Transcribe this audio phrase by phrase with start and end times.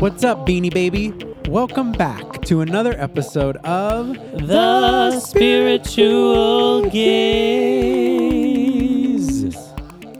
[0.00, 1.12] What's up, Beanie Baby?
[1.48, 4.14] Welcome back to another episode of
[4.46, 7.96] The Spiritual Gayz.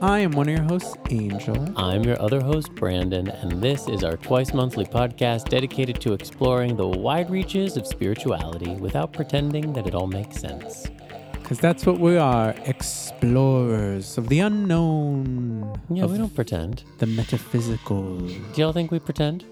[0.01, 1.73] I am one of your hosts, Angel.
[1.77, 6.75] I'm your other host, Brandon, and this is our twice monthly podcast dedicated to exploring
[6.75, 10.87] the wide reaches of spirituality without pretending that it all makes sense.
[11.33, 16.83] Because that's what we are explorers of the unknown, Yeah, we don't pretend.
[16.99, 19.45] the metaphysical, Do y'all think we pretend?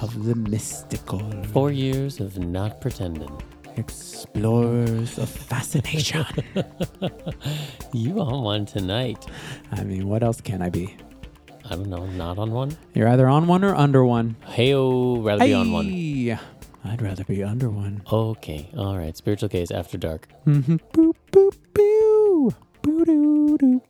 [0.00, 1.20] Of the mystical,
[1.52, 3.30] Four years of not pretending.
[3.76, 6.24] explorers of fascination.
[7.92, 9.26] You on one tonight.
[9.72, 10.96] I mean, what else can I be?
[11.66, 12.76] I don't know, not on one?
[12.94, 14.36] You're either on one or under one.
[14.48, 15.86] Heyo, rather be on one.
[15.86, 16.38] Hey!
[16.84, 18.02] I'd rather be under one.
[18.10, 19.14] Okay, all right.
[19.16, 20.28] Spiritual Gayz after dark.
[20.46, 20.76] Mm-hmm.
[20.94, 22.54] Boop, boop, boo.
[22.82, 23.82] Boo, doo, doo.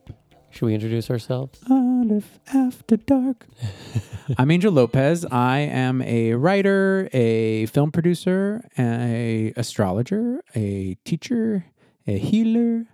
[0.50, 1.60] Should we introduce ourselves?
[1.70, 2.20] Under
[2.52, 3.46] after dark.
[4.38, 5.24] I'm Angel Lopez.
[5.30, 11.66] I am a writer, a film producer, a astrologer, a teacher,
[12.06, 12.86] a healer,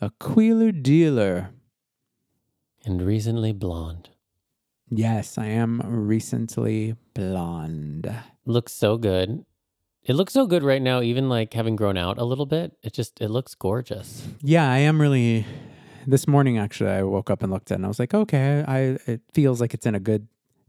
[0.00, 1.50] a queeler dealer.
[2.84, 4.10] And recently blonde.
[4.88, 8.12] Yes, I am recently blonde.
[8.46, 9.44] looks so good.
[10.04, 12.76] It looks so good right now, even like having grown out a little bit.
[12.82, 14.26] It just it looks gorgeous.
[14.40, 15.46] Yeah, I am really.
[16.06, 18.64] This morning, actually, I woke up and looked at it and I was like, okay,
[18.66, 20.26] I it feels like it's in a good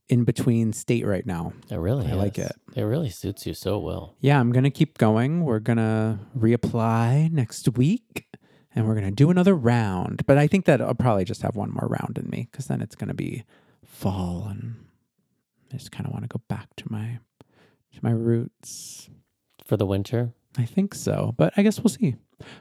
[0.09, 1.53] in between state right now.
[1.69, 2.51] It really I like it.
[2.75, 4.15] It really suits you so well.
[4.19, 5.43] Yeah, I'm going to keep going.
[5.43, 8.27] We're going to reapply next week
[8.75, 10.25] and we're going to do another round.
[10.25, 12.81] But I think that I'll probably just have one more round in me because then
[12.81, 13.43] it's going to be
[13.85, 14.75] fall and
[15.71, 17.19] I just kind of want to go back to my
[17.93, 19.09] to my roots.
[19.65, 22.15] For the winter, I think so, but I guess we'll see.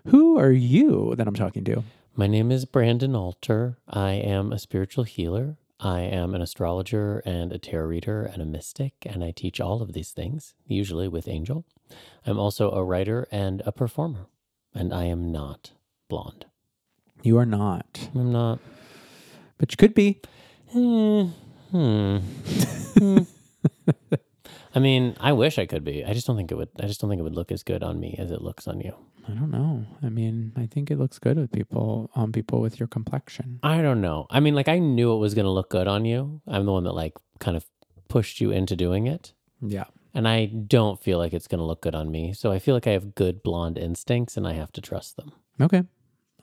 [0.06, 1.82] Who are you that I'm talking to?
[2.14, 3.78] My name is Brandon Alter.
[3.88, 5.56] I am a spiritual healer.
[5.80, 9.82] I am an astrologer and a tarot reader and a mystic, and I teach all
[9.82, 11.64] of these things, usually with Angel.
[12.24, 14.26] I'm also a writer and a performer,
[14.74, 15.72] and I am not
[16.08, 16.46] blonde.
[17.22, 18.60] You are not, I'm not.
[19.58, 20.20] but you could be.
[20.70, 21.28] Hmm.
[21.70, 22.18] Hmm.
[22.92, 23.20] Hmm.
[24.74, 26.04] I mean, I wish I could be.
[26.04, 26.68] I just don't think it would.
[26.78, 28.80] I just don't think it would look as good on me as it looks on
[28.80, 28.94] you.
[29.28, 29.86] I don't know.
[30.02, 33.60] I mean, I think it looks good with people on people with your complexion.
[33.62, 34.26] I don't know.
[34.30, 36.40] I mean, like I knew it was going to look good on you.
[36.46, 37.64] I'm the one that like kind of
[38.08, 39.84] pushed you into doing it, Yeah.
[40.12, 42.32] and I don't feel like it's going to look good on me.
[42.32, 45.32] So I feel like I have good blonde instincts, and I have to trust them.
[45.60, 45.84] Okay.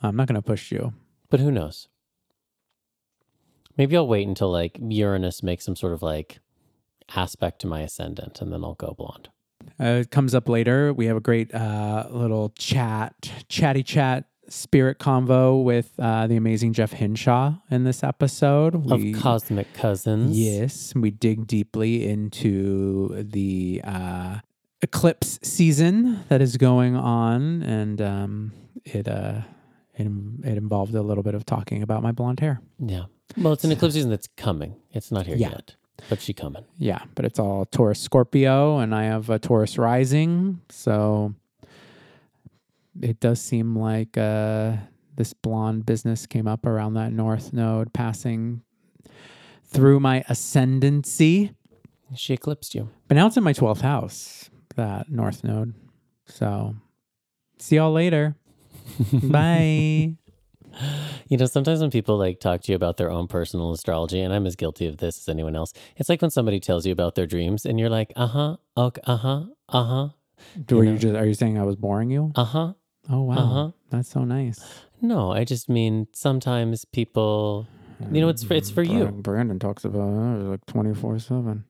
[0.02, 0.94] I'm not going to push you.
[1.30, 1.90] But who knows?
[3.78, 6.40] Maybe I'll wait until like Uranus makes some sort of like
[7.16, 9.30] aspect to my ascendant, and then I'll go blonde.
[9.80, 10.94] Uh, it comes up later.
[10.94, 16.74] We have a great uh, little chat, chatty chat, spirit convo with uh, the amazing
[16.74, 18.76] Jeff Hinshaw in this episode.
[18.92, 20.38] Of cosmic cousins.
[20.38, 24.40] Yes, we dig deeply into the uh,
[24.82, 28.52] eclipse season that is going on, and um,
[28.86, 29.42] it uh,
[29.96, 32.62] it, it involved a little bit of talking about my blonde hair.
[32.80, 33.06] Yeah.
[33.38, 34.76] Well, it's an eclipse season that's coming.
[34.92, 35.50] It's not here Yeah.
[35.50, 35.76] yet,
[36.10, 36.64] but she coming.
[36.78, 41.34] Yeah, but it's all Taurus Scorpio, and I have a Taurus rising, so
[43.02, 44.78] it does seem like uh,
[45.16, 48.62] this blonde business came up around that north node, passing
[49.66, 51.54] through my ascendancy.
[52.16, 52.90] She eclipsed you.
[53.08, 55.74] But now it's in my twelfth house, that north node.
[56.26, 56.76] So,
[57.60, 58.36] see y'all later.
[59.14, 60.16] Bye.
[61.28, 64.34] You know, sometimes when people like talk to you about their own personal astrology, and
[64.34, 67.16] I'm as guilty of this as anyone else, it's like when somebody tells you about
[67.16, 70.10] their dreams and you're like, uh huh, okay, uh huh, uh huh,
[70.70, 70.92] Were know.
[70.94, 71.16] you just?
[71.16, 72.32] Are you saying I was boring you?
[72.36, 72.74] uh huh.
[73.10, 73.72] Oh wow, Uh-huh.
[73.90, 74.60] that's so nice.
[75.02, 77.68] No, I just mean sometimes people,
[78.12, 79.06] you know, it's for, it's for you.
[79.08, 81.66] Brandon talks about it like twenty four seven.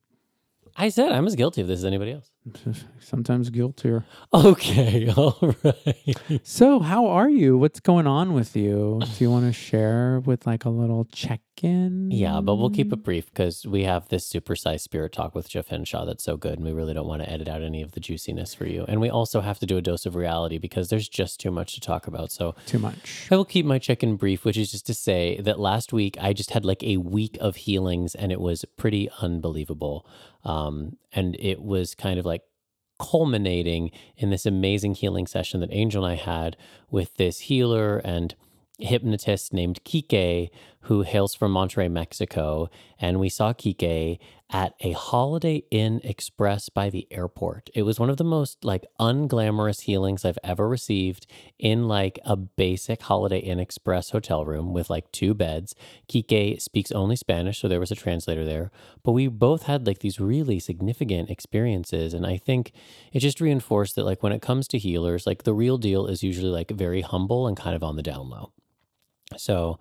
[0.76, 2.30] I said I'm as guilty of this as anybody else.
[3.00, 4.06] Sometimes guiltier.
[4.34, 6.18] Okay, all right.
[6.44, 7.58] So, how are you?
[7.58, 9.00] What's going on with you?
[9.02, 12.12] Do you want to share with like a little check in?
[12.12, 15.68] Yeah, but we'll keep it brief because we have this supersized spirit talk with Jeff
[15.68, 18.00] Hinshaw that's so good, and we really don't want to edit out any of the
[18.00, 18.86] juiciness for you.
[18.88, 21.74] And we also have to do a dose of reality because there's just too much
[21.76, 22.32] to talk about.
[22.32, 23.28] So Too much.
[23.32, 26.18] I will keep my check in brief, which is just to say that last week
[26.22, 30.06] I just had like a week of healings, and it was pretty unbelievable.
[30.46, 32.44] Um, and it was kind of like
[33.00, 36.58] culminating in this amazing healing session that Angel and I had
[36.92, 38.36] with this healer and
[38.78, 40.50] hypnotist named Kike,
[40.84, 44.20] who hails from Monterrey, Mexico, and we saw Kike
[44.52, 47.70] at a Holiday Inn Express by the airport.
[47.76, 51.28] It was one of the most like unglamorous healings I've ever received
[51.60, 55.76] in like a basic Holiday Inn Express hotel room with like two beds.
[56.08, 58.72] Kike speaks only Spanish, so there was a translator there.
[59.04, 62.14] But we both had like these really significant experiences.
[62.14, 62.72] And I think
[63.14, 66.24] it just reinforced that like when it comes to healers, like the real deal is
[66.24, 68.52] usually like very humble and kind of on the down low.
[69.38, 69.78] So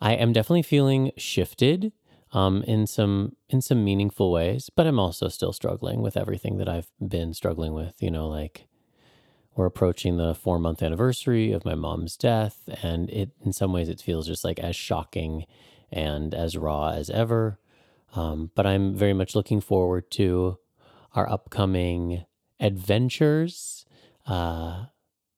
[0.00, 1.92] I am definitely feeling shifted
[2.32, 6.68] um, in some in some meaningful ways, but I'm also still struggling with everything that
[6.68, 7.94] I've been struggling with.
[8.02, 8.66] You know, like
[9.54, 13.88] we're approaching the four month anniversary of my mom's death, and it in some ways
[13.88, 15.46] it feels just like as shocking
[15.90, 17.58] and as raw as ever.
[18.14, 20.58] Um, but I'm very much looking forward to
[21.14, 22.24] our upcoming
[22.60, 23.84] adventures.
[24.26, 24.86] Uh,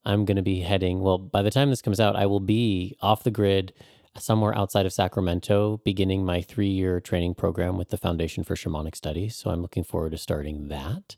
[0.05, 2.97] I'm going to be heading, well, by the time this comes out, I will be
[3.01, 3.73] off the grid
[4.17, 8.97] somewhere outside of Sacramento, beginning my three year training program with the Foundation for Shamanic
[8.97, 9.37] Studies.
[9.37, 11.17] So I'm looking forward to starting that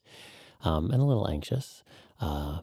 [0.63, 1.83] um, and a little anxious.
[2.21, 2.61] Uh,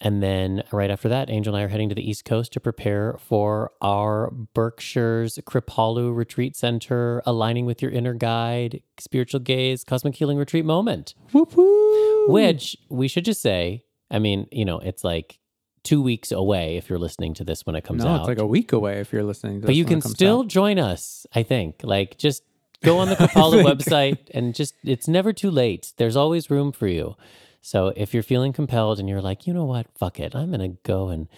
[0.00, 2.60] and then right after that, Angel and I are heading to the East Coast to
[2.60, 10.16] prepare for our Berkshire's Kripalu Retreat Center, aligning with your inner guide, Spiritual Gayz, cosmic
[10.16, 11.14] healing retreat moment.
[11.32, 12.30] Whoop-whoop.
[12.30, 15.38] Which we should just say, I mean, you know, it's like
[15.82, 18.20] two weeks away if you're listening to this when it comes no, out.
[18.20, 19.60] it's like a week away if you're listening.
[19.60, 20.48] To but you can still out.
[20.48, 21.80] join us, I think.
[21.82, 22.42] Like just
[22.82, 25.92] go on the Kripalu website and just it's never too late.
[25.96, 27.16] There's always room for you.
[27.60, 30.76] So if you're feeling compelled and you're like, you know what, fuck it, I'm gonna
[30.82, 31.28] go and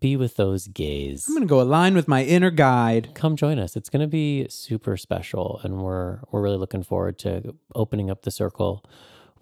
[0.00, 1.26] be with those gays.
[1.28, 3.10] I'm gonna go align with my inner guide.
[3.14, 3.76] Come join us.
[3.76, 8.30] It's gonna be super special, and we're we're really looking forward to opening up the
[8.30, 8.84] circle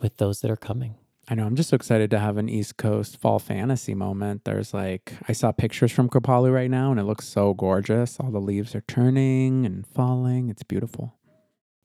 [0.00, 0.96] with those that are coming.
[1.30, 1.44] I know.
[1.44, 4.44] I'm just so excited to have an East Coast fall fantasy moment.
[4.44, 8.18] There's like, I saw pictures from Kripalu right now and it looks so gorgeous.
[8.18, 10.48] All the leaves are turning and falling.
[10.48, 11.18] It's beautiful.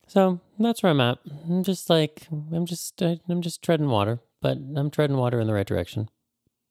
[0.07, 1.17] So that's where I'm at.
[1.49, 5.53] I'm just like I'm just I'm just treading water, but I'm treading water in the
[5.53, 6.09] right direction.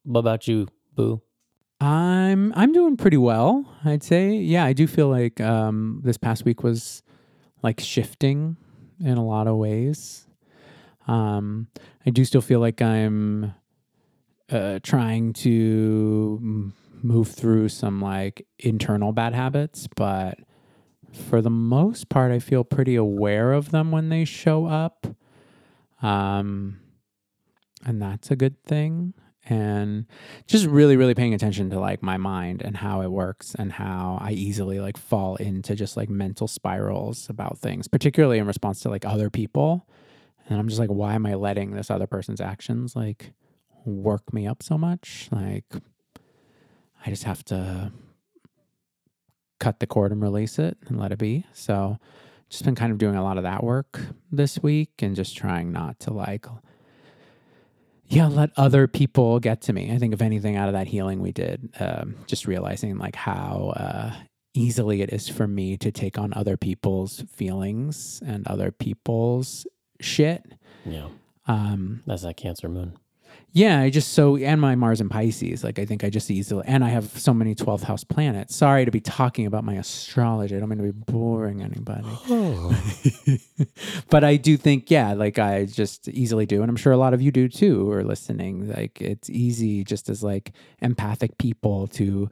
[0.04, 1.22] What about you, Boo?
[1.80, 4.34] I'm I'm doing pretty well, I'd say.
[4.34, 7.02] Yeah, I do feel like um, this past week was
[7.62, 8.56] like shifting
[9.00, 10.26] in a lot of ways.
[11.06, 11.68] Um,
[12.06, 13.54] I do still feel like I'm
[14.50, 16.72] uh, trying to
[17.02, 20.38] move through some like internal bad habits, but
[21.12, 25.06] for the most part, I feel pretty aware of them when they show up.
[26.00, 26.80] Um,
[27.84, 29.14] and that's a good thing.
[29.48, 30.06] And
[30.46, 34.18] just really, really paying attention to like my mind and how it works and how
[34.20, 38.88] I easily like fall into just like mental spirals about things, particularly in response to
[38.88, 39.88] like other people.
[40.48, 43.32] And I'm just like, why am I letting this other person's actions like
[43.84, 45.28] work me up so much?
[45.30, 45.64] Like,
[47.04, 47.92] I just have to
[49.60, 51.46] cut the cord and release it and let it be.
[51.52, 51.98] So,
[52.52, 53.98] just been kind of doing a lot of that work
[54.30, 56.44] this week and just trying not to like,
[58.06, 59.90] yeah, let other people get to me.
[59.90, 63.72] I think if anything out of that healing we did, um, just realizing like how
[63.74, 64.12] uh,
[64.52, 69.66] easily it is for me to take on other people's feelings and other people's
[70.02, 70.44] shit.
[70.84, 71.08] Yeah,
[71.46, 72.92] Um, that's that Cancer Moon.
[73.52, 76.64] yeah, I just so and my Mars and Pisces, like I think I just easily
[76.66, 78.56] and I have so many 12th house planets.
[78.56, 80.56] Sorry to be talking about my astrology.
[80.56, 82.08] I don't mean to be boring anybody.
[84.10, 87.14] but I do think, yeah, like I just easily do, and I'm sure a lot
[87.14, 88.68] of you do too, who are listening.
[88.72, 92.30] Like it's easy just as like empathic people to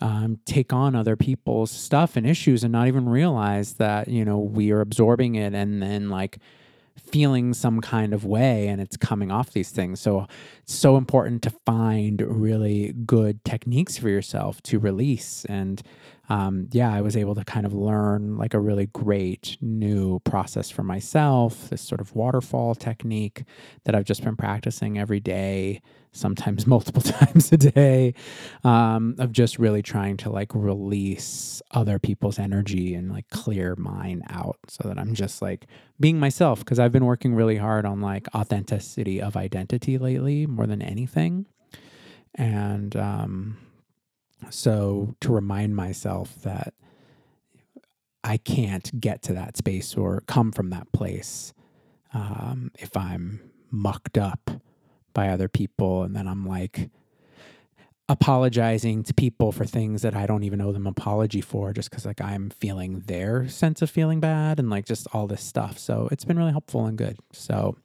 [0.00, 4.38] um, take on other people's stuff and issues and not even realize that, you know,
[4.38, 6.38] we are absorbing it and then like
[7.00, 10.00] feeling some kind of way and it's coming off these things.
[10.00, 10.26] So
[10.62, 15.44] it's so important to find really good techniques for yourself to release.
[15.46, 15.82] And
[16.28, 20.70] um, yeah, I was able to kind of learn like a really great new process
[20.70, 23.42] for myself, this sort of waterfall technique
[23.84, 28.14] that I've just been practicing every day, sometimes multiple times a day,
[28.64, 34.22] um, of just really trying to like release other people's energy and like clear mine
[34.30, 35.66] out so that I'm just like
[35.98, 36.64] being myself.
[36.64, 41.46] Cause I've been working really hard on like authenticity of identity lately more than anything.
[42.34, 43.58] And, um,
[44.48, 46.72] so to remind myself that
[48.24, 51.52] I can't get to that space or come from that place
[52.12, 53.40] um, if I'm
[53.70, 54.50] mucked up
[55.12, 56.90] by other people and then I'm like
[58.08, 62.04] apologizing to people for things that I don't even owe them apology for just because
[62.04, 65.78] like I'm feeling their sense of feeling bad and like just all this stuff.
[65.78, 67.18] So it's been really helpful and good.
[67.32, 67.76] So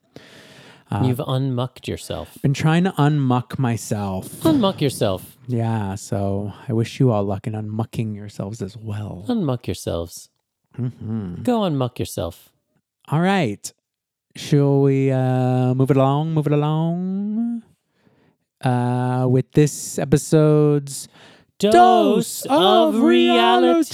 [1.02, 2.38] You've unmucked yourself.
[2.44, 4.28] Been trying to unmuck myself.
[4.42, 5.36] Unmuck yourself.
[5.48, 9.26] Yeah, so I wish you all luck in unmucking yourselves as well.
[9.28, 10.30] Unmuck yourselves.
[10.76, 12.50] hmm Go unmuck yourself.
[13.10, 13.74] All right.
[14.38, 16.34] Shall we uh, move it along?
[16.34, 17.64] Move it along.
[18.62, 21.08] Uh, with this episode's
[21.58, 23.86] Dose of reality.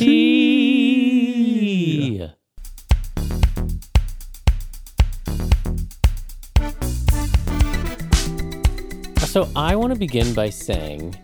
[9.19, 11.15] So I want to begin by saying,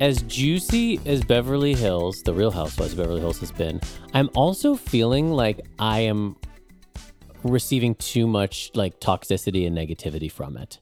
[0.00, 3.82] as juicy as Beverly Hills, the Real Housewives of Beverly Hills has been,
[4.14, 6.36] I'm also feeling like I am
[7.46, 10.78] receiving too much like toxicity and negativity from it.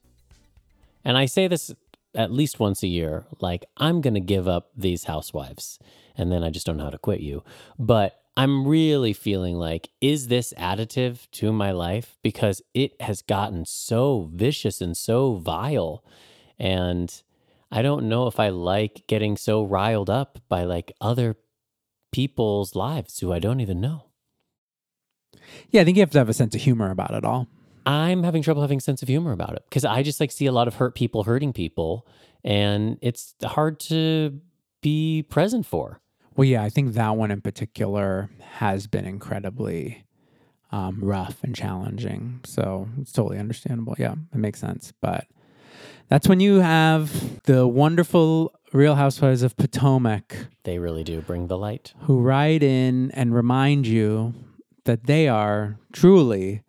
[1.05, 1.73] And I say this
[2.15, 5.79] at least once a year, like I'm going to give up these housewives
[6.17, 7.43] and then I just don't know how to quit you.
[7.79, 12.17] But I'm really feeling like, is this additive to my life?
[12.23, 16.05] Because it has gotten so vicious and so vile.
[16.59, 17.23] And
[17.71, 21.37] I don't know if I like getting so riled up by like other
[22.13, 24.07] people's lives who I don't even know.
[25.71, 27.49] Yeah, I think you have to have a sense of humor about it all.
[27.87, 30.47] I'm having trouble having a sense of humor about it because I just like see
[30.47, 32.07] a lot of hurt people hurting people
[32.43, 34.41] and it's hard to
[34.81, 36.01] be present for.
[36.37, 40.05] Well, yeah, I think that one in particular has been incredibly
[40.73, 42.41] um, rough and challenging.
[42.45, 43.95] So it's totally understandable.
[43.99, 44.93] Yeah, it makes sense.
[45.01, 45.27] But
[46.09, 51.57] that's when you have the wonderful Real Housewives of Potomac They really do bring the
[51.59, 51.95] light.
[52.01, 54.35] who write in and remind you
[54.85, 56.63] that they are truly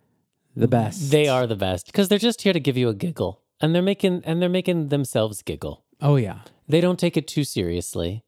[0.55, 1.11] the best.
[1.11, 3.81] They are the best because they're just here to give you a giggle and they're
[3.81, 5.83] making and they're making themselves giggle.
[6.01, 6.39] Oh, yeah.
[6.67, 8.23] They don't take it too seriously.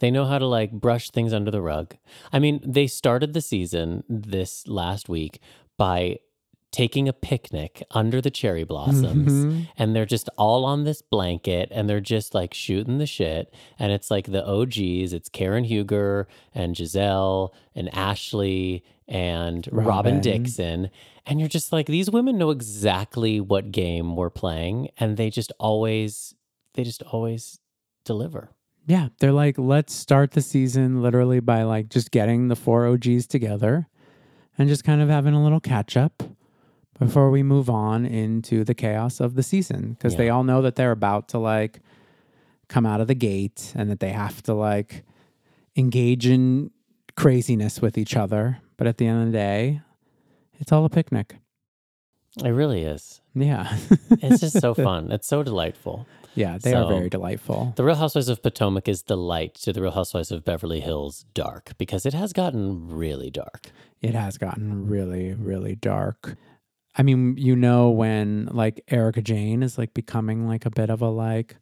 [0.00, 1.96] They know how to like brush things under the rug.
[2.32, 5.40] I mean, they started the season this last week
[5.76, 6.20] by
[6.70, 9.68] taking a picnic under the cherry blossoms Mhm.
[9.78, 13.90] and they're just all on this blanket and they're just like shooting the shit and
[13.90, 20.20] it's like the OGs it's Karen Huger and Gizelle and Ashley and Robyn, Robyn.
[20.20, 20.90] Dixon
[21.24, 25.52] and you're just like these women know exactly what game we're playing and they just
[25.58, 26.34] always
[26.74, 27.58] they just always
[28.04, 28.50] deliver
[28.86, 33.26] Yeah, they're like, let's start the season literally by like just getting the four OGs
[33.26, 33.86] together
[34.58, 36.22] and just kind of having a little catch up
[36.98, 39.92] before we move on into the chaos of the season.
[39.92, 41.80] Because they all know that they're about to like
[42.68, 45.04] come out of the gate and that they have to like
[45.76, 46.70] engage in
[47.16, 48.58] craziness with each other.
[48.76, 49.80] But at the end of the day,
[50.58, 51.36] it's all a picnic.
[52.44, 53.76] it really is Yeah.
[54.10, 56.06] it's just so fun it's so delightful
[56.38, 57.72] yeah, they are very delightful.
[57.74, 61.24] The Real Housewives of Potomac is the light to the Real Housewives of Beverly Hills
[61.34, 63.72] dark because it has gotten really dark.
[64.00, 66.36] it has gotten really, really dark.
[66.98, 71.00] I mean, you know, when like Erika Jayne is like becoming like a bit of
[71.00, 71.56] a like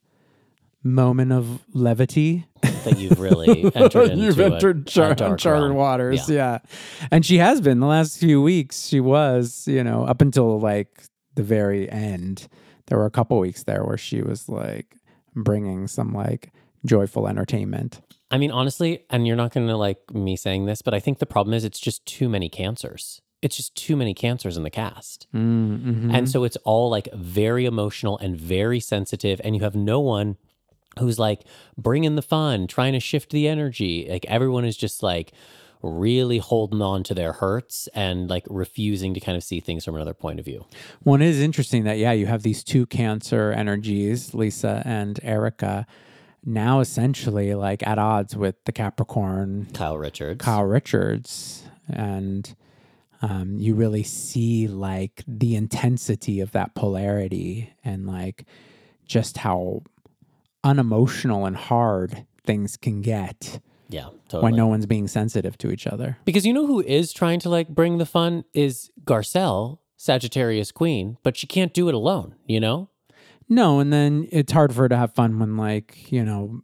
[0.83, 2.47] moment of levity.
[2.85, 5.75] That you've really entered into You've entered char- dark uncharted realm.
[5.75, 6.29] waters.
[6.31, 6.59] Yeah.
[7.11, 8.87] And she has been the last few weeks.
[8.87, 11.03] She was, you know, up until like
[11.35, 12.49] the very end.
[12.87, 14.97] There were a couple weeks there where she was like
[15.35, 16.53] bringing some like
[16.85, 18.01] joyful entertainment.
[18.31, 21.19] I mean, honestly, and you're not going to like me saying this, but I think
[21.19, 23.21] the problem is it's just too many cancers.
[23.47, 25.29] It's just too many cancers in the cast.
[25.33, 26.11] Mm-hmm.
[26.11, 29.41] And so it's all like very emotional and very sensitive.
[29.45, 30.37] And you have no one
[30.99, 31.43] who's like
[31.79, 34.09] bringing the fun, trying to shift the energy.
[34.11, 35.33] Like everyone is just like
[35.81, 39.95] really holding on to their hurts and like refusing to kind of see things from
[39.95, 40.65] another point of view.
[41.05, 45.87] Well, is interesting that, yeah, you have these two cancer energies, Lisa and Erika,
[46.45, 50.45] now essentially like at odds with the Capricorn Kyle Richards.
[50.45, 51.63] Kyle Richards.
[51.89, 52.57] And
[53.23, 58.45] um, you really see like the intensity of that polarity and like
[59.07, 59.83] just how
[60.65, 64.43] unemotional and hard things can get Yeah, totally.
[64.45, 66.19] when no one's being sensitive to each other.
[66.25, 71.17] Because you know who is trying to like bring the fun is Garcelle, Sagittarius Queen,
[71.23, 72.91] but she can't do it alone, you know?
[73.49, 76.63] No, and then it's hard for her to have fun when like, you know,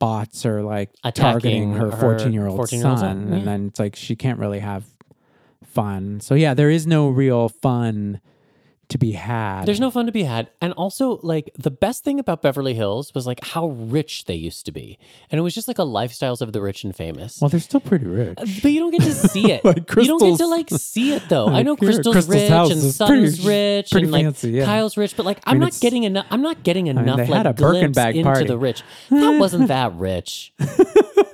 [0.00, 2.80] bots are like Attacking targeting her her 14 year old son.
[2.98, 3.36] son, yeah.
[3.36, 4.84] And then it's like she can't really have
[5.74, 6.20] fun.
[6.20, 8.20] So yeah, there is no real fun
[8.90, 9.64] to be had.
[9.64, 10.50] There's no fun to be had.
[10.60, 14.66] And also, like, the best thing about Beverly Hills was like how rich they used
[14.66, 14.98] to be.
[15.30, 17.40] And it was just like a lifestyles of the rich and famous.
[17.40, 18.34] well, they're still pretty rich.
[18.36, 19.64] Uh, but you don't get to see it.
[19.64, 21.46] Like you don't get to like see it though.
[21.46, 24.66] I like, know Crystal's, Crystal's rich and is pretty- rich pretty and like fancy, yeah.
[24.66, 26.26] Kyle's rich, but like I'm mean, not it's- getting enough.
[26.30, 28.46] I'm not getting enough they like had a glimpse Birkin bag into party.
[28.46, 28.82] the rich.
[29.08, 30.52] That wasn't that rich.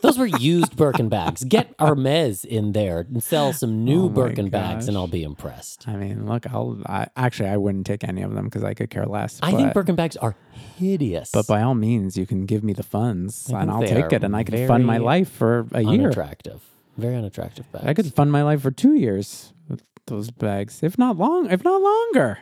[0.02, 1.44] Those were used Birkin bags.
[1.44, 4.96] Get Hermes in there and sell some new Oh Birkin bags, and.
[4.96, 5.86] I'll be impressed.
[5.88, 8.90] I mean, look, I'll I, actually I wouldn't take any of them because I could
[8.90, 9.38] care less.
[9.42, 10.34] I but, think Birkin bags are
[10.78, 11.30] hideous.
[11.32, 14.34] but by all means, you can give me the funds, and I'll take it, and
[14.34, 16.06] I can fund my life for a year.
[16.06, 16.62] unattractive,
[16.96, 17.86] very unattractive bags.
[17.86, 21.62] I could fund my life for two years with those bags, if not long, if
[21.64, 22.38] not longer.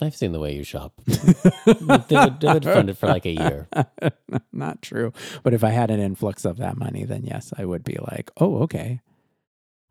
[0.00, 0.92] I've seen the way you shop.
[1.06, 3.68] they, would, they would fund it for like a year.
[4.52, 5.12] not true.
[5.42, 8.30] But if I had an influx of that money, then yes, I would be like,
[8.38, 9.00] oh, okay.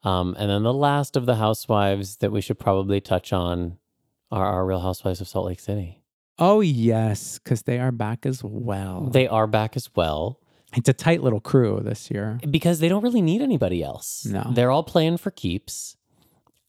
[0.04, 3.78] Um, and then the last of the housewives that we should probably touch on
[4.32, 6.04] are our Real Housewives of Salt Lake City.
[6.38, 9.10] Oh yes, because they are back as well.
[9.12, 10.40] They are back as well
[10.76, 12.40] it's a tight little crew this year.
[12.50, 14.26] because they don't really need anybody else.
[14.26, 14.52] No.
[14.54, 15.96] They're all playing for keeps.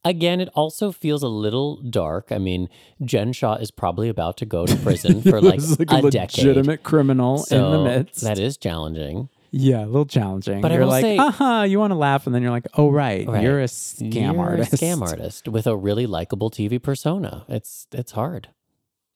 [0.08, 2.28] Again, it also feels a little dark.
[2.30, 2.68] I mean,
[3.04, 6.44] Jen Shah is probably about to go to prison for like, like a, a, decade.
[6.46, 8.22] legitimate criminal in the midst.
[8.22, 9.28] That is challenging.
[9.50, 10.60] yeah, a little challenging.
[10.60, 13.26] But you're like, say- aha, you want to laugh, and then you're like, oh right,
[13.26, 13.42] Right.
[13.42, 14.72] you're a scam You're artist.
[14.72, 17.44] A scam artist with a really likable TV persona.
[17.48, 18.48] It's it's hard.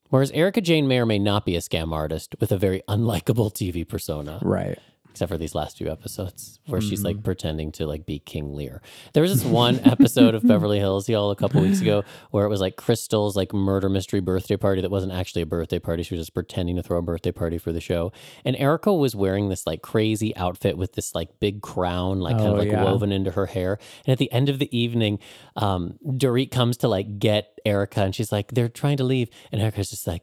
[0.08, 3.52] Whereas Erika Jayne may or may not be a scam artist with a very unlikable
[3.52, 4.76] TV persona, Right.
[5.10, 7.06] Except for these last few episodes where she's Mm-hmm.
[7.06, 8.80] like pretending to like be King Lear.
[9.12, 12.48] There was this one episode of Beverly Hills, y'all, a couple weeks ago, where it
[12.48, 16.02] was like Crystal's like murder mystery birthday party that wasn't actually a birthday party.
[16.04, 18.12] She was just pretending to throw a birthday party for the show.
[18.44, 22.48] And Erika was wearing this like crazy outfit with this like big crown, like kind
[22.48, 22.84] Oh, of like yeah.
[22.84, 23.78] woven into her hair.
[24.06, 25.18] And at the end of the evening,
[25.56, 29.28] um, Dorit comes to like get Erika and she's like, they're trying to leave.
[29.50, 30.22] And Erika's just like,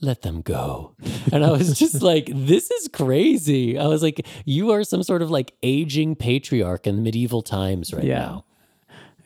[0.00, 0.94] let them go.
[1.32, 3.78] And I was just like, this is crazy.
[3.78, 7.92] I was like, you are some sort of like aging patriarch in the medieval times
[7.94, 8.18] right Yeah.
[8.18, 8.44] now.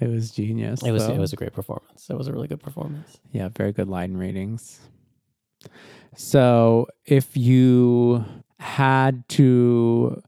[0.01, 0.83] It was genius.
[0.85, 1.15] It was though.
[1.15, 2.09] it was a great performance.
[2.09, 3.19] It was a really good performance.
[3.33, 4.79] Yeah, very good line readings.
[6.15, 8.25] So, if you
[8.61, 10.23] had to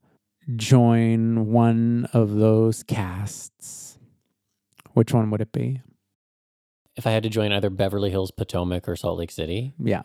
[0.57, 3.99] join one of those casts,
[4.95, 5.81] which one would it be?
[6.97, 10.03] If I had to join either Beverly Hills, Potomac, or Salt Lake City, Yeah.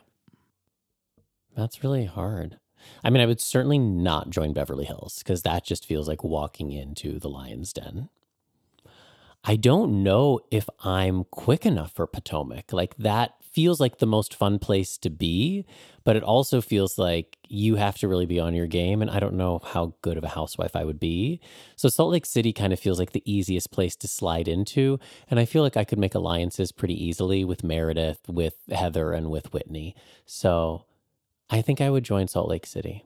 [1.55, 2.59] That's really hard.
[3.03, 6.71] I mean, I would certainly not join Beverly Hills because that just feels like walking
[6.71, 8.09] into the lion's den.
[9.47, 12.73] I don't know if I'm quick enough for Potomac.
[12.73, 15.65] Like that feels like the most fun place to be,
[16.03, 19.03] but it also feels like you have to really be on your game.
[19.03, 21.39] And I don't know how good of a housewife I would be.
[21.75, 24.99] So Salt Lake City kind of feels like the easiest place to slide into.
[25.29, 29.29] And I feel like I could make alliances pretty easily with Meredith, with Heather, and
[29.29, 29.95] with Whitney.
[30.25, 30.85] So
[31.49, 33.05] I think I would join Salt Lake City.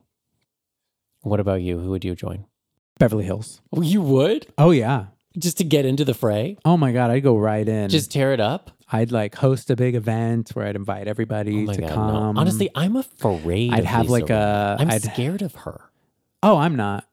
[1.22, 1.78] What about you?
[1.78, 2.46] Who would you join?
[2.98, 3.60] Beverly Hills.
[3.72, 4.46] Oh, you would?
[4.58, 5.06] Oh, yeah.
[5.38, 6.56] Just to get into the fray?
[6.64, 7.88] Oh my God, I'd go right in.
[7.88, 8.70] Just tear it up?
[8.90, 12.34] I'd like host a big event where I'd invite everybody Oh to God, come.
[12.34, 12.40] no.
[12.40, 13.72] Honestly, I'm afraid.
[13.72, 14.76] I'd have Lisa like a-.
[14.80, 15.82] I'm I'd- scared of her.
[16.42, 17.06] oh, I'm not.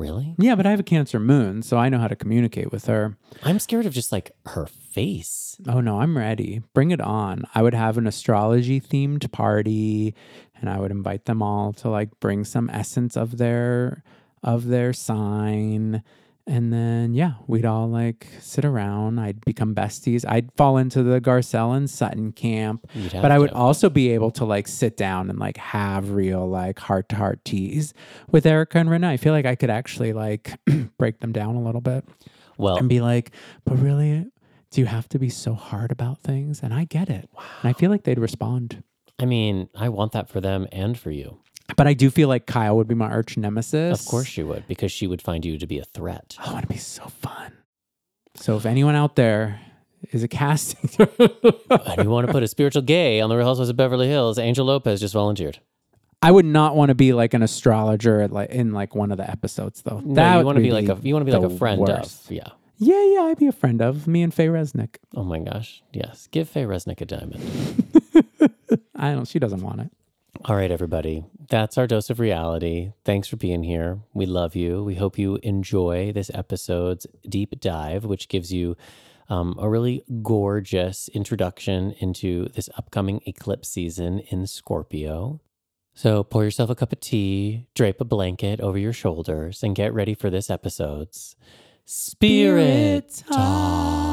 [0.00, 0.34] Really?
[0.38, 3.18] Yeah, but I have a Cancer moon, so I know how to communicate with her.
[3.42, 5.60] I'm scared of just like her face.
[5.68, 6.62] Oh no, I'm ready.
[6.72, 7.44] Bring it on.
[7.54, 10.14] I would have an astrology themed party
[10.58, 14.02] and I would invite them all to like bring some essence of their
[14.42, 16.02] of their sign.
[16.50, 19.20] And then yeah, we'd all like sit around.
[19.20, 20.24] I'd become besties.
[20.28, 22.90] I'd fall into the Garcelle and Sutton camp.
[23.12, 23.54] But I would to.
[23.54, 27.44] also be able to like sit down and like have real like heart to heart
[27.44, 27.94] teas
[28.32, 29.12] with Erika and Renee.
[29.12, 30.58] I feel like I could actually like
[30.98, 32.04] break them down a little bit
[32.58, 33.30] Well, and be like,
[33.64, 34.26] but really,
[34.72, 36.64] do you have to be so hard about things?
[36.64, 37.30] And I get it.
[37.62, 38.82] And I feel like they'd respond.
[39.20, 41.38] I mean, I want that for them and for you.
[41.76, 44.00] But I do feel like Kyle would be my arch nemesis.
[44.00, 46.36] Of course she would, because she would find you to be a threat.
[46.44, 47.52] Oh, it'd be so fun.
[48.36, 49.60] So if anyone out there
[50.12, 53.70] is a casting, and you want to put a spiritual gay on the Real Housewives
[53.70, 55.58] of Beverly Hills, Angel Lopez just volunteered.
[56.22, 59.16] I would not want to be like an astrologer at like in like one of
[59.16, 60.00] the episodes though.
[60.00, 61.80] No, That you want to be like a you want to be like a friend
[61.80, 62.26] worst.
[62.26, 62.32] of.
[62.32, 62.48] Yeah.
[62.82, 64.96] Yeah, yeah, I'd be a friend of me and Faye Resnick.
[65.14, 65.82] Oh my gosh.
[65.92, 66.28] Yes.
[66.30, 67.42] Give Faye Resnick a diamond.
[68.96, 69.26] I don't.
[69.28, 69.90] She doesn't want it.
[70.46, 71.22] All right, everybody.
[71.50, 72.92] That's our dose of reality.
[73.04, 74.00] Thanks for being here.
[74.14, 74.82] We love you.
[74.82, 78.74] We hope you enjoy this episode's deep dive, which gives you
[79.28, 85.42] um, a really gorgeous introduction into this upcoming eclipse season in Scorpio.
[85.92, 89.92] So pour yourself a cup of tea, drape a blanket over your shoulders, and get
[89.92, 91.36] ready for this episode's
[91.84, 94.09] Spirit Talk.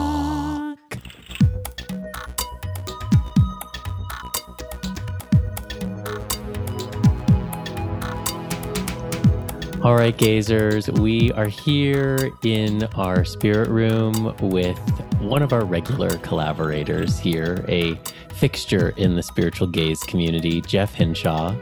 [9.87, 14.77] All right, gazers, we are here in our spirit room with
[15.21, 17.97] one of our regular collaborators here, a
[18.33, 21.55] fixture in the Spiritual Gayz community, Jeff Hinshaw.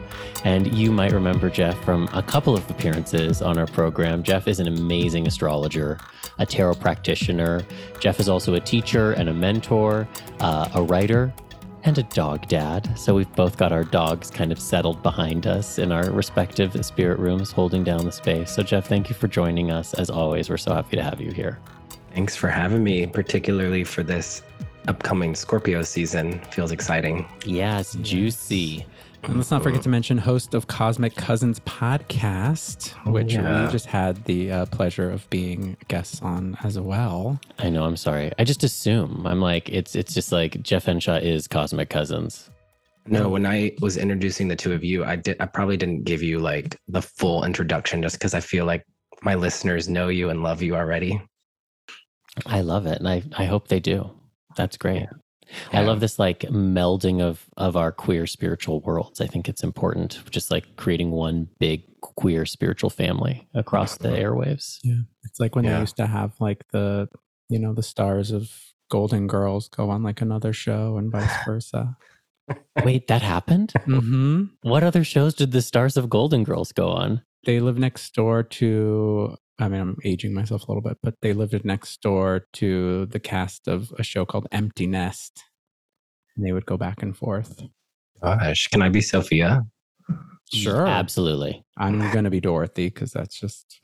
[0.43, 4.23] And you might remember Jeff from a couple of appearances on our program.
[4.23, 5.99] Jeff is an amazing astrologer,
[6.39, 7.61] a tarot practitioner.
[7.99, 10.07] Jeff is also a teacher and a mentor,
[10.39, 11.31] uh, a writer,
[11.85, 12.97] and a dog dad.
[12.97, 17.19] So we've both got our dogs kind of settled behind us in our respective spirit
[17.19, 18.51] rooms, holding down the space.
[18.51, 19.93] So, Jeff, thank you for joining us.
[19.93, 21.59] As always, we're so happy to have you here.
[22.13, 24.41] Thanks for having me, particularly for this
[24.87, 26.39] upcoming Scorpio season.
[26.51, 27.27] Feels exciting.
[27.45, 28.85] Yes, juicy.
[29.25, 33.65] And let's not forget to mention host of Cosmic Cousins podcast, which yeah.
[33.65, 37.39] we just had the uh, pleasure of being guests on as well.
[37.57, 37.85] I know.
[37.85, 38.31] I'm sorry.
[38.37, 39.25] I just assume.
[39.25, 42.49] I'm like, it's it's just like Jeff Hinshaw is Cosmic Cousins.
[43.07, 46.21] No, when I was introducing the two of you, I did I probably didn't give
[46.23, 48.85] you like the full introduction just because I feel like
[49.21, 51.21] my listeners know you and love you already.
[52.45, 52.99] I love it.
[52.99, 54.11] And I, I hope they do.
[54.55, 55.01] That's great.
[55.01, 55.09] Yeah.
[55.71, 59.21] I love this like melding of of our queer spiritual worlds.
[59.21, 64.79] I think it's important, just like creating one big queer spiritual family across the airwaves.
[64.83, 65.01] Yeah.
[65.23, 67.09] It's like when they used to have like the,
[67.49, 68.51] you know, the stars of
[68.89, 71.97] Golden Girls go on like another show and vice versa.
[72.83, 73.73] Wait, that happened?
[73.75, 74.43] mm-hmm.
[74.61, 77.23] What other shows did the stars of Golden Girls go on?
[77.45, 81.33] They live next door to, I mean, I'm aging myself a little bit, but they
[81.33, 85.43] lived next door to the cast of a show called Empty Nest.
[86.35, 87.63] And they would go back and forth.
[88.21, 89.63] Gosh, can I be Sophia?
[90.51, 90.85] Sure.
[90.85, 91.63] Absolutely.
[91.77, 93.79] I'm going to be Dorothy because that's just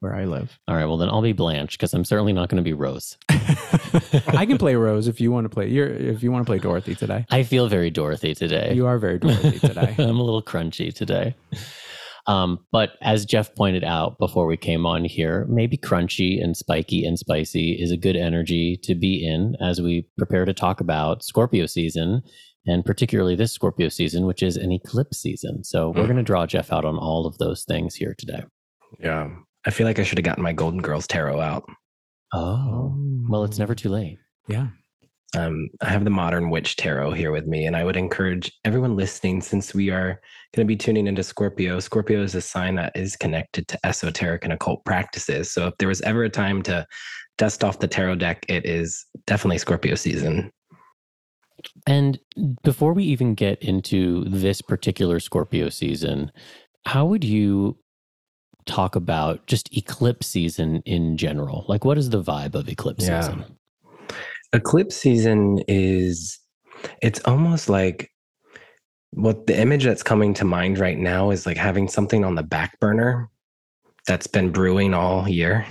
[0.00, 0.58] where I live.
[0.68, 0.84] All right.
[0.84, 3.16] Well, then I'll be Blanche because I'm certainly not going to be Rose.
[3.28, 5.68] I can play Rose if you want to play.
[5.68, 7.26] You're if you want to play Dorothy today.
[7.30, 8.72] I feel very Dorothy today.
[8.74, 9.94] You are very Dorothy today.
[9.98, 11.34] I'm a little crunchy today.
[12.28, 17.04] Um, but as Jeff pointed out before we came on here, maybe crunchy and spiky
[17.04, 21.22] and spicy is a good energy to be in as we prepare to talk about
[21.22, 22.22] Scorpio season
[22.66, 25.62] and particularly this Scorpio season, which is an eclipse season.
[25.62, 26.06] So we're Mm.
[26.06, 28.42] going to draw Jeff out on all of those things here today.
[28.98, 29.30] Yeah.
[29.64, 31.64] I feel like I should have gotten my Golden Girls tarot out.
[32.32, 32.92] Oh,
[33.28, 34.18] well, it's never too late.
[34.48, 34.68] Yeah.
[35.36, 38.96] Um, I have the Modern Witch Tarot here with me, and I would encourage everyone
[38.96, 40.20] listening, since we are
[40.54, 44.44] going to be tuning into Scorpio, Scorpio is a sign that is connected to esoteric
[44.44, 45.52] and occult practices.
[45.52, 46.86] So if there was ever a time to
[47.36, 50.50] dust off the tarot deck, it is definitely Scorpio season.
[51.86, 52.18] And
[52.62, 56.32] before we even get into this particular Scorpio season,
[56.86, 57.78] how would you
[58.64, 61.66] talk about just eclipse season in general?
[61.68, 63.20] Like, what is the vibe of eclipse Yeah.
[63.20, 63.55] season?
[64.52, 66.38] Eclipse season is,
[67.02, 68.10] it's almost like
[69.10, 72.42] what the image that's coming to mind right now is like having something on the
[72.42, 73.30] back burner
[74.06, 75.66] that's been brewing all year,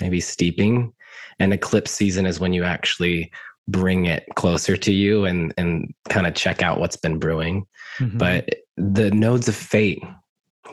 [0.00, 0.92] maybe steeping.
[1.38, 3.32] And eclipse season is when you actually
[3.68, 7.66] bring it closer to you and and kind of check out what's been brewing.
[7.98, 8.18] Mhm.
[8.18, 10.02] But the nodes of fate,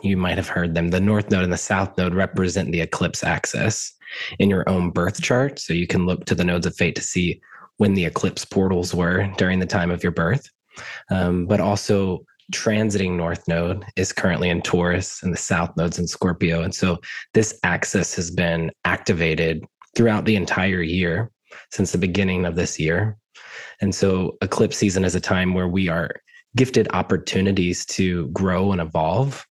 [0.04, 0.90] you might have heard them.
[0.90, 3.94] The north node and the south node represent the eclipse axis
[4.40, 5.60] in your own birth chart.
[5.60, 7.42] So you can look to the nodes of fate to see
[7.78, 10.50] when the eclipse portals were during the time of your birth.
[11.10, 16.08] Um, but also, transiting north node is currently in Taurus and the south node's in
[16.08, 16.62] Scorpio.
[16.62, 16.98] And so
[17.34, 21.32] this axis has been activated throughout the entire year
[21.72, 23.18] since the beginning of this year.
[23.82, 26.12] And so eclipse season is a time where we are
[26.56, 29.46] gifted opportunities to grow and evolve.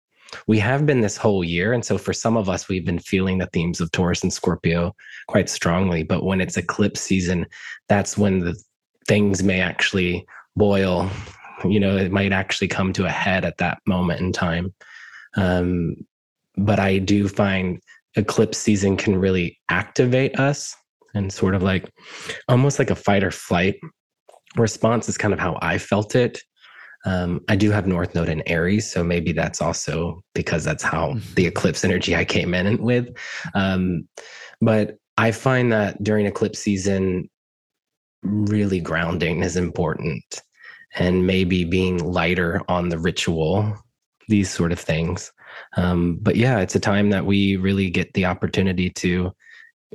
[0.47, 1.73] We have been this whole year.
[1.73, 4.95] And so for some of us, we've been feeling the themes of Taurus and Scorpio
[5.29, 6.03] quite strongly.
[6.03, 7.47] But when it's eclipse season,
[7.89, 8.61] that's when the
[9.07, 11.11] things may actually boil.
[11.65, 14.75] You know, it might actually come to a head at that moment in time.
[15.37, 15.97] Um,
[16.57, 17.81] but I do find
[18.17, 20.77] eclipse season can really activate us
[21.15, 21.91] and sort of like
[22.49, 23.77] almost like a fight or flight
[24.57, 26.41] response is kind of how I felt it.
[27.05, 31.17] Um, I do have North Node in Aries, so maybe that's also because that's how
[31.35, 33.09] the eclipse energy I came in with.
[33.55, 34.09] Um,
[34.61, 37.29] but I find that during eclipse season,
[38.23, 40.43] really grounding is important
[40.95, 43.75] and maybe being lighter on the ritual,
[44.29, 45.33] these sort of things.
[45.77, 49.33] Um, but yeah, it's a time that we really get the opportunity to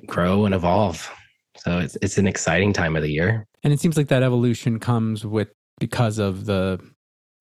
[0.06, 1.10] grow and evolve.
[1.58, 3.48] So it's it's an exciting time of the year.
[3.64, 6.80] and it seems like that evolution comes with because of the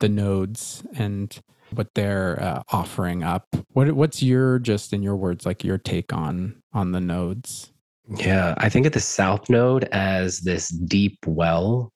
[0.00, 1.40] the nodes and
[1.74, 3.46] what they're uh, offering up.
[3.72, 7.72] What what's your just in your words like your take on on the nodes?
[8.08, 11.92] Yeah, I think of the South Node as this deep well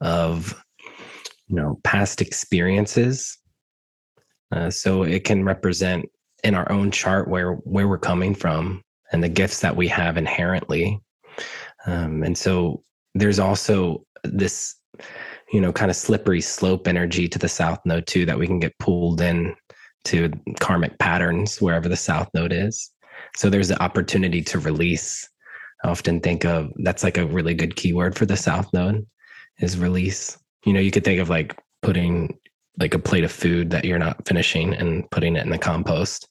[0.00, 0.60] of
[1.46, 3.38] you know past experiences.
[4.50, 6.04] Uh, so it can represent
[6.44, 10.16] in our own chart where where we're coming from and the gifts that we have
[10.16, 11.00] inherently.
[11.86, 12.82] Um, and so
[13.14, 14.74] there's also this
[15.52, 18.58] you know, kind of slippery slope energy to the south node too, that we can
[18.58, 19.54] get pulled in
[20.04, 22.90] to karmic patterns wherever the south node is.
[23.36, 25.28] So there's the opportunity to release.
[25.84, 29.06] I often think of that's like a really good keyword for the south node
[29.58, 30.38] is release.
[30.64, 32.38] You know, you could think of like putting
[32.78, 36.28] like a plate of food that you're not finishing and putting it in the compost.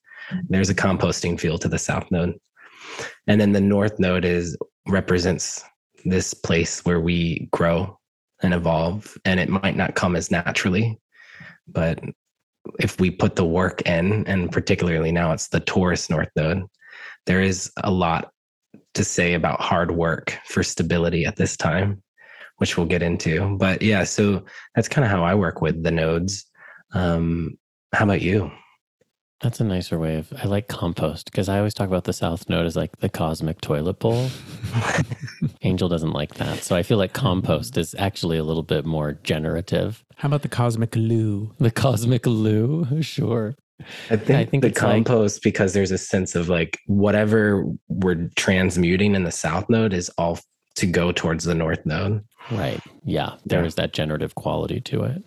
[0.50, 2.34] There's a composting feel to the south node.
[3.28, 4.58] And then the north node is
[4.88, 5.64] represents
[6.04, 8.00] this place where we grow
[8.44, 11.00] and evolve and it might not come as naturally.
[11.68, 12.00] But
[12.80, 16.64] if we put the work in and particularly now it's the taurus north node
[17.26, 18.32] there is a lot
[18.94, 22.02] to say about hard work for stability at this time
[22.58, 23.58] which we'll get into.
[23.58, 26.46] But yeah so that's kind of how i work with the nodes.
[26.94, 27.58] Um,
[27.94, 28.52] how about you
[29.42, 30.32] That's a nicer way of.
[30.42, 33.60] I like compost because I always talk about the South Node as like the cosmic
[33.62, 34.30] toilet bowl.
[35.64, 36.64] Angel doesn't like that.
[36.64, 40.04] So I feel like compost is actually a little bit more generative.
[40.18, 41.54] How about the cosmic loo?
[41.60, 43.56] The cosmic loo, sure.
[44.12, 47.66] I think, I think the it's like- compost because there's a sense of like whatever
[47.88, 50.40] we're transmuting in the south node is all
[50.76, 52.24] to go towards the north node.
[52.52, 52.80] Right.
[53.04, 53.38] Yeah.
[53.46, 53.66] There Yeah.
[53.68, 55.24] is that generative quality to it.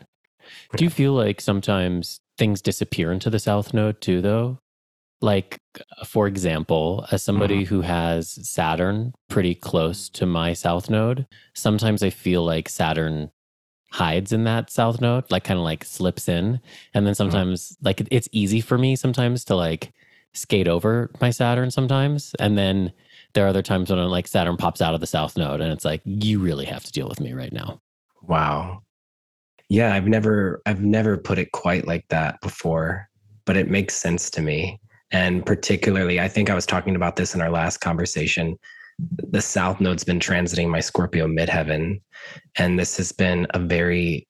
[0.77, 4.59] Do you feel like sometimes things disappear into the South Node too, though?
[5.21, 5.59] Like,
[6.05, 7.75] for example, as somebody mm-hmm.
[7.75, 13.31] who has Saturn pretty close to my South Node, sometimes I feel like Saturn
[13.91, 16.61] hides in that South Node, like kind of like slips in.
[16.93, 17.31] And then mm-hmm.
[17.31, 19.93] sometimes, like, it's easy for me sometimes to like
[20.35, 22.35] skate over my Saturn sometimes.
[22.39, 22.93] And then
[23.33, 25.73] there are other times when I'm like Saturn pops out of the South Node and
[25.73, 27.81] it's like, you really have to deal with me right now.
[28.23, 28.83] Wow.
[29.69, 33.09] Yeah, I've never I've never put it quite like that before,
[33.45, 34.81] but it makes sense to me.
[35.11, 38.59] And particularly, I think I was talking about this in our last conversation.
[38.99, 42.01] The South Node's been transiting my Scorpio midheaven,
[42.57, 44.27] and this has been a very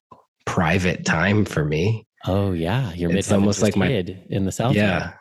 [0.47, 2.07] private time for me.
[2.27, 4.75] Oh yeah, you're It's almost like my- kid in the south.
[4.75, 5.13] yeah, Node.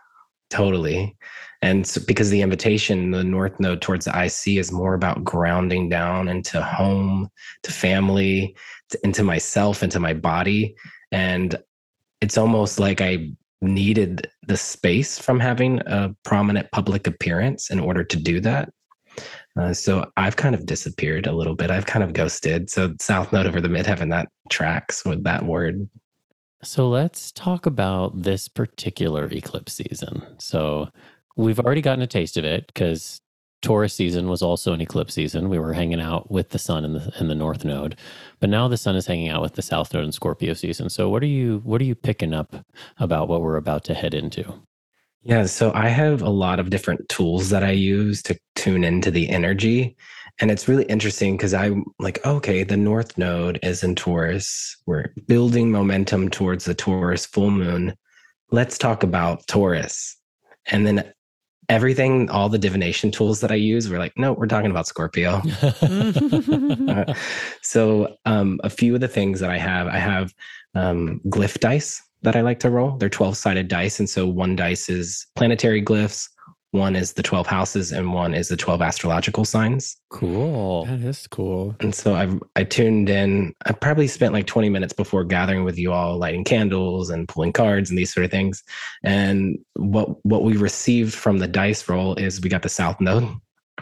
[0.49, 1.17] totally.
[1.63, 5.87] And so, because the invitation, the North Node towards the IC is more about grounding
[5.87, 7.29] down into home,
[7.63, 8.53] to family,
[8.89, 10.75] to, into myself, into my body.
[11.13, 11.55] And
[12.19, 13.29] it's almost like I
[13.61, 18.69] needed the space from having a prominent public appearance in order to do that.
[19.57, 21.71] Uh, so I've kind of disappeared a little bit.
[21.71, 22.69] I've kind of ghosted.
[22.71, 25.87] So South Node over the midheaven, that tracks with that word.
[26.61, 30.23] So let's talk about this particular eclipse season.
[30.39, 30.89] So
[31.35, 33.19] we've already gotten a taste of it because
[33.61, 35.49] Taurus season was also an eclipse season.
[35.49, 37.97] We were hanging out with the sun in the in the north node,
[38.39, 40.89] but now the sun is hanging out with the south node in Scorpio season.
[40.89, 42.55] So what are you what are you picking up
[42.97, 44.53] about what we're about to head into?
[45.25, 49.09] Yeah, so I have a lot of different tools that I use to tune into
[49.09, 49.95] the energy.
[50.39, 54.75] And it's really interesting because I'm like, okay, the North Node is in Taurus.
[54.85, 57.95] We're building momentum towards the Taurus full moon.
[58.51, 60.17] Let's talk about Taurus.
[60.65, 61.13] And then
[61.73, 65.41] everything, all the divination tools that I use, we're like, no, we're talking about Scorpio.
[66.93, 67.13] Uh,
[67.61, 70.33] so um, a few of the things that I have, I have
[70.75, 72.97] um, glyph dice that I like to roll.
[72.97, 73.99] They're 12 sided dice.
[73.99, 76.29] And so one dice is planetary glyphs,
[76.73, 79.95] one is the 12 houses, and one is the 12 astrological signs.
[80.09, 80.85] cool.
[80.85, 81.75] That is cool.
[81.79, 83.53] And so I've I tuned in.
[83.65, 87.53] I probably spent like 20 minutes before gathering with you all, lighting candles and pulling
[87.53, 88.63] cards and these sort of things.
[89.03, 93.27] And what what we received from the dice roll is we got the South Node,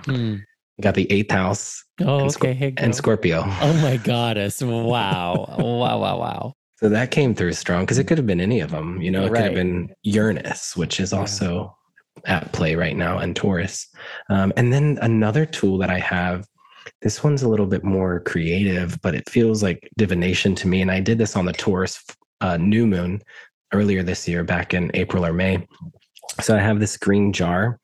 [0.06, 0.36] Hmm.
[0.82, 2.54] got the eighth house, Oh, And Scor- okay.
[2.54, 2.95] Hey, and.
[2.95, 3.43] Scorpio.
[3.45, 4.62] Oh my goddess!
[4.62, 5.56] Wow!
[5.58, 5.97] wow!
[5.99, 6.19] Wow!
[6.19, 6.54] Wow!
[6.77, 9.01] So that came through strong because it could have been any of them.
[9.01, 11.19] You know, it could have been Uranus, which is Yeah.
[11.19, 11.77] also
[12.26, 13.88] at play right now, and Taurus.
[14.30, 16.47] Um, and then another tool that I have.
[17.02, 20.82] This one's a little bit more creative, but it feels like divination to me.
[20.82, 22.04] And I did this on the Taurus
[22.41, 23.21] uh, new moon
[23.71, 25.67] earlier this year, back in April or May.
[26.41, 27.80] So I have this green jar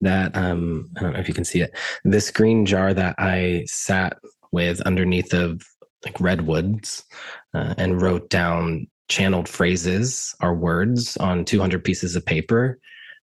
[0.00, 1.76] that um, I don't know if you can see it.
[2.04, 4.16] This green jar that I sat
[4.52, 5.62] with underneath of
[6.04, 7.04] like redwoods
[7.54, 12.78] uh, and wrote down channeled phrases or words on 200 pieces of paper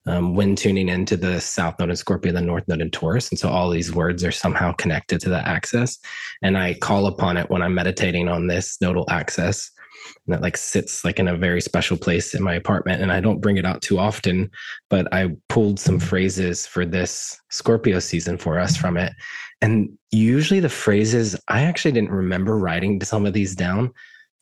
[0.05, 3.29] um, when tuning into the South Node and Scorpio, the North Node and Taurus.
[3.29, 5.99] And so all these words are somehow connected to that axis.
[6.41, 9.71] And I call upon it when I'm meditating on this nodal axis.
[10.27, 13.01] And it like sits like in a very special place in my apartment.
[13.01, 14.51] And I don't bring it out too often,
[14.89, 19.13] but I pulled some phrases for this Scorpio season for us from it.
[19.61, 23.93] And usually the phrases, I actually didn't remember writing some of these down.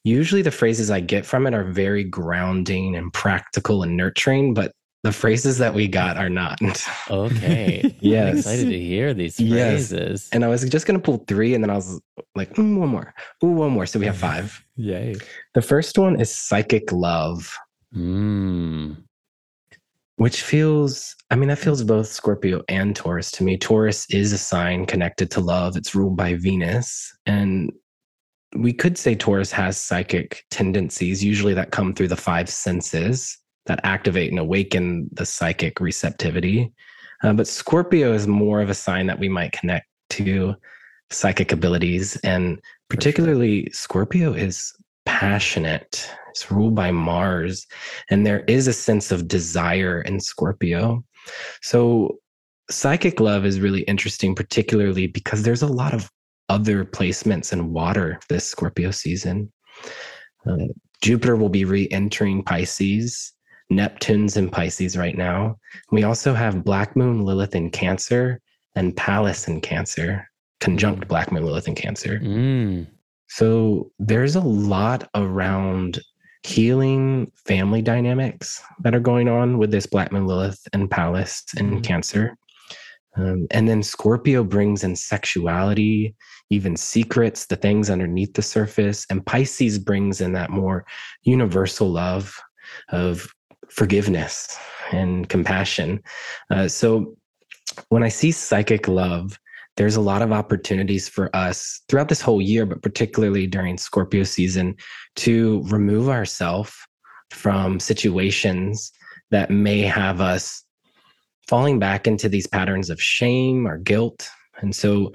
[0.03, 4.73] Usually the phrases I get from it are very grounding and practical and nurturing, but
[5.03, 6.59] the phrases that we got are not.
[7.09, 7.81] Okay.
[7.85, 8.37] I'm Yes.
[8.39, 9.91] excited to hear these phrases.
[9.91, 10.29] Yes.
[10.31, 11.99] And I was just going to pull three, and then I was
[12.35, 13.13] like, mm, one more.
[13.43, 13.85] Ooh, one more.
[13.87, 14.63] So we have five.
[14.75, 15.15] Yay.
[15.55, 17.53] The first one is psychic love,
[17.95, 19.03] Mm.
[20.17, 23.57] which feels, I mean, that feels both Scorpio and Taurus to me.
[23.57, 27.11] Taurus is a sign connected to love, it's ruled by Venus.
[27.25, 27.71] And
[28.55, 33.79] we could say Taurus has psychic tendencies, usually that come through the five senses that
[33.83, 36.71] activate and awaken the psychic receptivity.
[37.23, 40.55] Uh, but Scorpio is more of a sign that we might connect to
[41.11, 42.17] psychic abilities.
[42.23, 44.73] And particularly, Scorpio is
[45.05, 47.67] passionate, it's ruled by Mars.
[48.09, 51.03] And there is a sense of desire in Scorpio.
[51.61, 52.19] So,
[52.69, 56.09] psychic love is really interesting, particularly because there's a lot of
[56.49, 59.51] other placements in water this Scorpio season.
[60.47, 60.67] Uh,
[61.01, 63.33] Jupiter will be re entering Pisces.
[63.71, 65.57] Neptune's in Pisces right now.
[65.91, 68.39] We also have Black Moon Lilith in Cancer
[68.75, 70.27] and Pallas in Cancer,
[70.59, 72.19] conjunct Black Moon Lilith in Cancer.
[72.19, 72.87] Mm.
[73.27, 75.99] So there's a lot around
[76.43, 81.77] healing family dynamics that are going on with this Black Moon Lilith and Pallas in
[81.77, 81.83] Mhm.
[81.83, 82.37] Cancer.
[83.15, 86.15] Um, and then Scorpio brings in sexuality,
[86.49, 89.05] even secrets, the things underneath the surface.
[89.09, 90.85] And Pisces brings in that more
[91.23, 92.37] universal love
[92.89, 93.27] of
[93.71, 94.57] forgiveness
[94.91, 96.01] and compassion.
[96.49, 97.15] Uh, so
[97.89, 99.39] when I see psychic love,
[99.77, 104.23] there's a lot of opportunities for us throughout this whole year, but particularly during Scorpio
[104.23, 104.75] season,
[105.15, 106.73] to remove ourselves
[107.31, 108.91] from situations
[109.31, 110.63] that may have us
[111.47, 114.29] falling back into these patterns of shame or guilt.
[114.59, 115.13] And so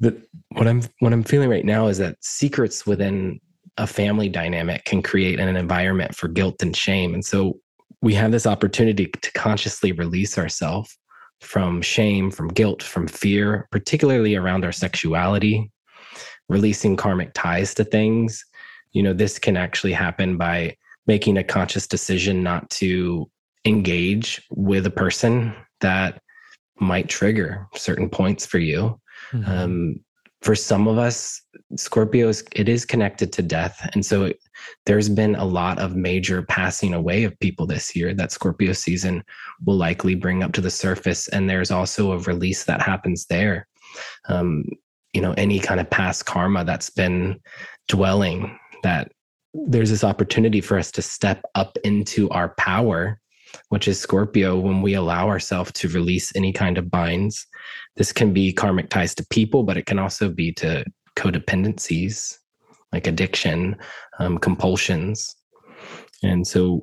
[0.00, 3.40] the what I'm what I'm feeling right now is that secrets within
[3.76, 7.14] a family dynamic can create an environment for guilt and shame.
[7.14, 7.58] And so
[8.02, 10.98] we have this opportunity to consciously release ourselves
[11.40, 15.70] from shame, from guilt, from fear, particularly around our sexuality,
[16.48, 18.44] releasing karmic ties to things.
[18.92, 23.30] You know, this can actually happen by making a conscious decision not to
[23.64, 26.20] engage with a person that
[26.80, 29.00] might trigger certain points for you.
[29.32, 29.48] Mhm.
[29.48, 29.94] Um,
[30.42, 31.40] for some of us,
[31.76, 34.40] Scorpio is it is connected to death, and so it,
[34.86, 39.22] there's been a lot of major passing away of people this year that Scorpio season
[39.64, 43.68] will likely bring up to the surface, and there's also a release that happens there.
[44.28, 44.64] Um,
[45.12, 47.40] you know, any kind of past karma that's been
[47.88, 49.12] dwelling, that
[49.54, 53.20] there's this opportunity for us to step up into our power,
[53.68, 57.46] which is Scorpio, when we allow ourselves to release any kind of binds
[57.96, 60.84] this can be karmic ties to people, but it can also be to
[61.16, 62.38] codependencies
[62.92, 63.76] like addiction,
[64.18, 65.34] um, compulsions.
[66.22, 66.80] And so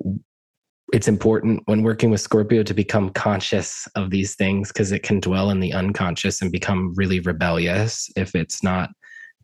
[0.92, 5.20] it's important when working with Scorpio to become conscious of these things because it can
[5.20, 8.90] dwell in the unconscious and become really rebellious if it's not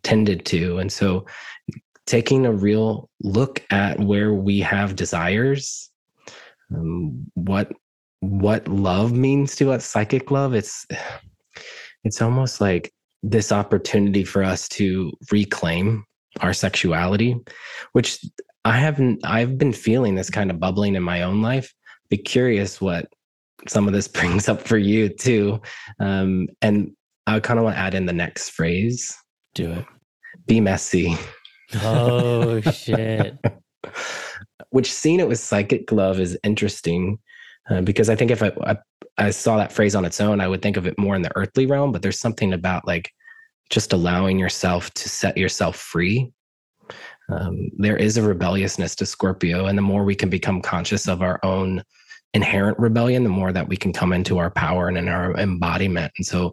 [0.02, 0.78] tended to.
[0.78, 1.26] And so
[2.06, 5.90] taking a real look at where we have desires,
[6.74, 7.72] um, what
[8.20, 10.86] what love means to us, psychic love, it's
[12.04, 16.04] it's almost like this opportunity for us to reclaim
[16.40, 17.34] our sexuality
[17.92, 18.20] which
[18.66, 21.72] i haven't i've been feeling this kind of bubbling in my own life
[22.10, 23.06] be curious what
[23.66, 25.58] some of this brings up for you too
[25.98, 26.92] um, and
[27.26, 29.16] i kind of want to add in the next phrase
[29.54, 29.86] Do it.
[30.46, 31.16] be messy
[31.82, 33.36] Oh, shit.
[34.76, 37.18] Which seeing it with psychic love is interesting
[37.70, 38.76] uh, because I think if I, I
[39.16, 41.34] I saw that phrase on its own, I would think of it more in the
[41.34, 41.92] earthly realm.
[41.92, 43.10] But there's something about like
[43.70, 46.30] just allowing yourself to set yourself free.
[47.30, 51.22] Um, there is a rebelliousness to Scorpio, and the more we can become conscious of
[51.22, 51.82] our own
[52.34, 56.12] inherent rebellion, the more that we can come into our power and in our embodiment.
[56.18, 56.52] And so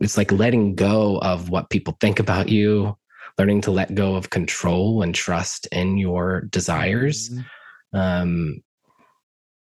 [0.00, 2.96] it's like letting go of what people think about you,
[3.38, 7.30] learning to let go of control and trust in your desires.
[7.30, 7.44] Mhm.
[7.92, 8.62] Um,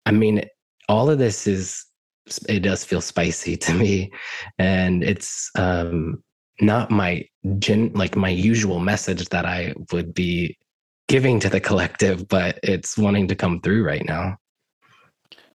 [0.05, 0.43] I mean,
[0.87, 1.85] all of this is
[2.47, 4.11] it does feel spicy to me,
[4.57, 6.23] and it's um,
[6.61, 7.25] not my
[7.59, 10.57] gen like my usual message that I would be
[11.07, 14.37] giving to the collective, but it's wanting to come through right now.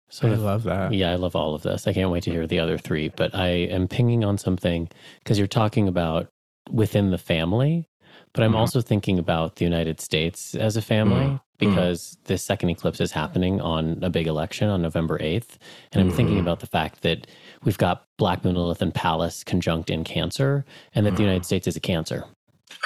[0.09, 0.93] So I love that.
[0.93, 1.87] Yeah, I love all of this.
[1.87, 5.39] I can't wait to hear the other three, but I am pinging on something because
[5.39, 6.29] you're talking about
[6.71, 7.89] within the family,
[8.35, 8.59] but I'm Mhm.
[8.59, 13.61] also thinking about the United States as a family because this second eclipse is happening
[13.61, 15.59] on a big election on November 8th.
[15.93, 16.41] And I'm thinking Mhm.
[16.43, 17.27] about the fact that
[17.65, 21.27] we've got Black Moon Lilith and Pallas conjunct in Cancer and that the Mhm.
[21.27, 22.25] United States is a Cancer.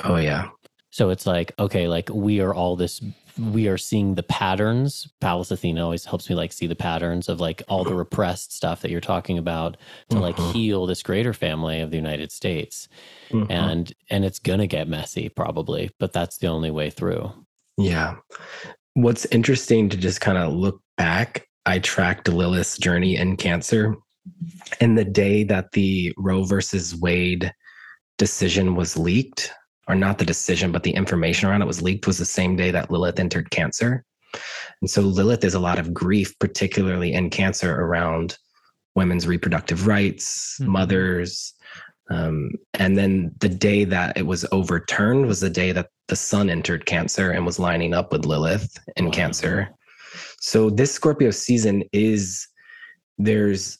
[0.05, 0.49] Oh yeah,
[0.91, 3.03] So it's like, okay, like we are all this,
[3.39, 5.07] we are seeing the patterns.
[5.21, 8.81] Pallas Athena always helps me like see the patterns of like all the repressed stuff
[8.81, 9.77] that you're talking about
[10.09, 10.53] to like Mhm.
[10.55, 12.89] heal this greater family of the United States.
[13.31, 13.47] Mhm.
[13.51, 17.31] And and it's gonna get messy probably, but that's the only way through.
[17.77, 18.17] Yeah.
[18.95, 23.95] What's interesting to just kind of look back, I tracked Lilith's journey in Cancer.
[24.81, 27.53] And the day that the Roe versus Wade
[28.19, 29.53] decision was leaked,
[29.89, 32.71] or not the decision, but the information around it was leaked, was the same day
[32.71, 34.05] that Lilith entered Cancer.
[34.81, 38.37] And so Lilith is a lot of grief, particularly in Cancer, around
[38.95, 40.67] women's reproductive rights, Mhm.
[40.67, 41.53] mothers.
[42.11, 46.51] Um, and then the day that it was overturned was the day that the sun
[46.51, 49.11] entered Cancer and was lining up with Lilith in Wow.
[49.11, 49.71] Cancer.
[50.41, 52.47] So this Scorpio season is
[53.19, 53.79] there's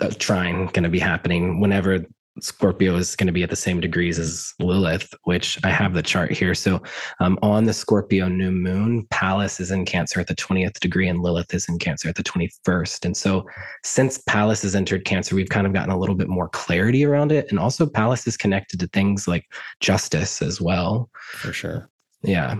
[0.00, 2.04] a trine going to be happening whenever
[2.40, 6.02] Scorpio is going to be at the same degrees as Lilith, which I have the
[6.02, 6.54] chart here.
[6.54, 6.82] So
[7.20, 11.22] um, on the Scorpio new moon, Pallas is in Cancer at the 20th degree and
[11.22, 13.04] Lilith is in Cancer at the 21st.
[13.04, 13.46] And so
[13.84, 17.32] since Pallas has entered Cancer, we've kind of gotten a little bit more clarity around
[17.32, 17.46] it.
[17.50, 19.46] And also, Pallas is connected to things like
[19.80, 21.10] justice as well.
[21.32, 21.90] For sure.
[22.22, 22.56] Yeah.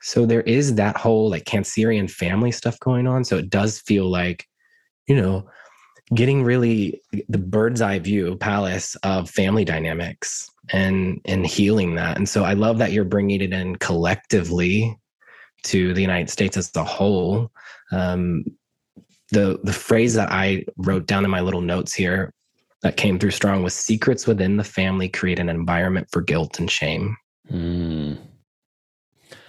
[0.00, 3.24] So there is that whole like Cancerian family stuff going on.
[3.24, 4.46] So it does feel like,
[5.06, 5.46] you know,
[6.14, 12.16] getting really the bird's eye view, Pallas of family dynamics and and healing that.
[12.16, 14.96] And so I love that you're bringing it in collectively
[15.64, 17.50] to the United States as a whole.
[17.92, 18.44] Um,
[19.30, 22.32] the the phrase that I wrote down in my little notes here
[22.82, 26.70] that came through strong was secrets within the family create an environment for guilt and
[26.70, 27.16] shame.
[27.50, 28.18] Mm.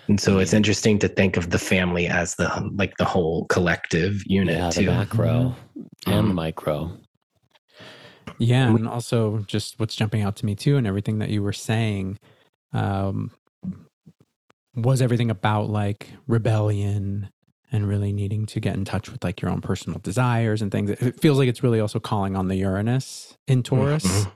[0.08, 4.22] And so it's interesting to think of the family as the like the whole collective
[4.26, 4.86] unit Yeah, the too.
[4.88, 5.56] macro
[6.08, 6.98] and the Um, micro.
[8.40, 11.54] Yeah, And also just what's jumping out to me too, and everything that you were
[11.54, 12.18] saying,
[12.74, 13.32] um,
[14.76, 17.30] was everything about like rebellion
[17.72, 20.90] and really needing to get in touch with like your own personal desires and things.
[20.90, 24.32] It feels like it's really also calling on the Uranus in Taurus Mhm.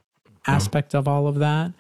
[0.47, 1.73] aspect of all of that,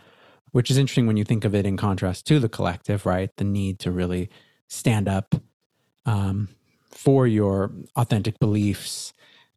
[0.51, 3.29] which is interesting when you think of it in contrast to the collective, right?
[3.37, 4.29] The need to really
[4.67, 5.35] stand up
[6.05, 6.49] um,
[6.91, 9.13] for your authentic beliefs,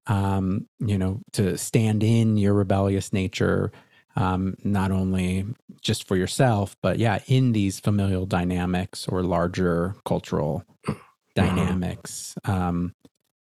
[0.08, 3.70] um, you know, to stand in your rebellious nature,
[4.16, 5.44] um, not only
[5.80, 10.64] just for yourself, but yeah, in these familial dynamics or larger cultural
[11.34, 12.34] dynamics.
[12.44, 12.94] Um,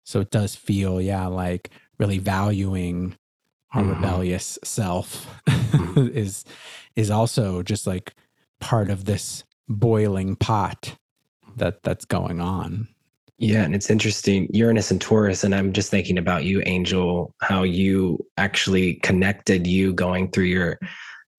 [0.03, 3.15] so it does feel, yeah, like really valuing
[3.73, 3.95] our Mhm.
[3.95, 6.09] rebellious self Mhm.
[6.15, 6.45] is
[6.95, 8.13] is also just like
[8.59, 10.95] part of this boiling pot
[11.57, 12.87] that that's going on.
[13.37, 14.47] Yeah, and it's interesting.
[14.53, 19.93] Uranus and Taurus, and I'm just thinking about you, Angel, how you actually connected you
[19.93, 20.79] going through your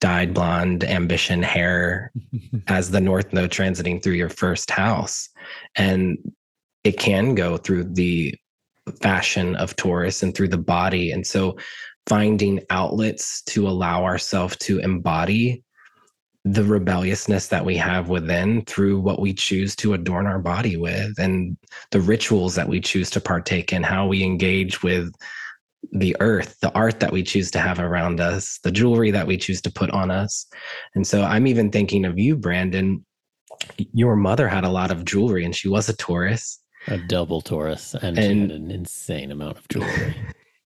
[0.01, 2.13] dyed blonde ambition hair
[2.67, 5.29] as the North Node transiting through your first house.
[5.77, 6.19] And
[6.85, 8.35] it can go through the
[9.01, 11.11] fashion of Taurus and through the body.
[11.11, 11.57] And so
[12.07, 15.65] finding outlets to allow ourselves to embody
[16.47, 21.19] the rebelliousness that we have within through what we choose to adorn our body with
[21.19, 21.57] and
[21.91, 25.13] the rituals that we choose to partake in, how we engage with
[25.91, 29.37] the earth, the art that we choose to have around us, the jewelry that we
[29.37, 30.47] choose to put on us.
[30.95, 33.05] And so I'm even thinking of you, Brandon.
[33.77, 36.61] Your mother had a lot of jewelry and she was a Taurus.
[36.87, 40.15] A double Taurus, and, she had an insane amount of jewelry.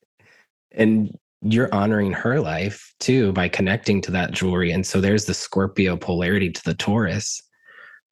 [0.71, 1.17] and
[1.47, 4.71] you're honoring her life too by connecting to that jewelry.
[4.71, 7.41] And so there's the scorpio polarity to the taurus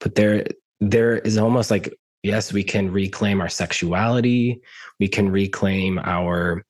[0.03, 0.45] but there
[0.81, 4.61] there is almost like yes we can reclaim our sexuality.
[4.99, 6.63] We can reclaim our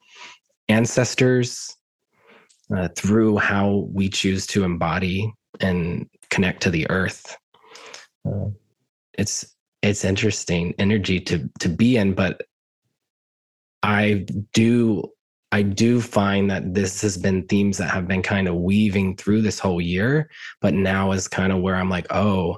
[0.69, 1.75] ancestors
[2.75, 7.35] uh, through how we choose to embody and connect to the earth.
[8.25, 8.49] Uh,
[9.17, 9.45] it's
[9.81, 12.41] it's interesting energy to to be in but
[13.83, 15.03] i do
[15.53, 19.43] I do find that this has been themes that have been kind of weaving through
[19.43, 20.27] this whole year,
[20.61, 22.57] but now is kind of where I'm like, oh,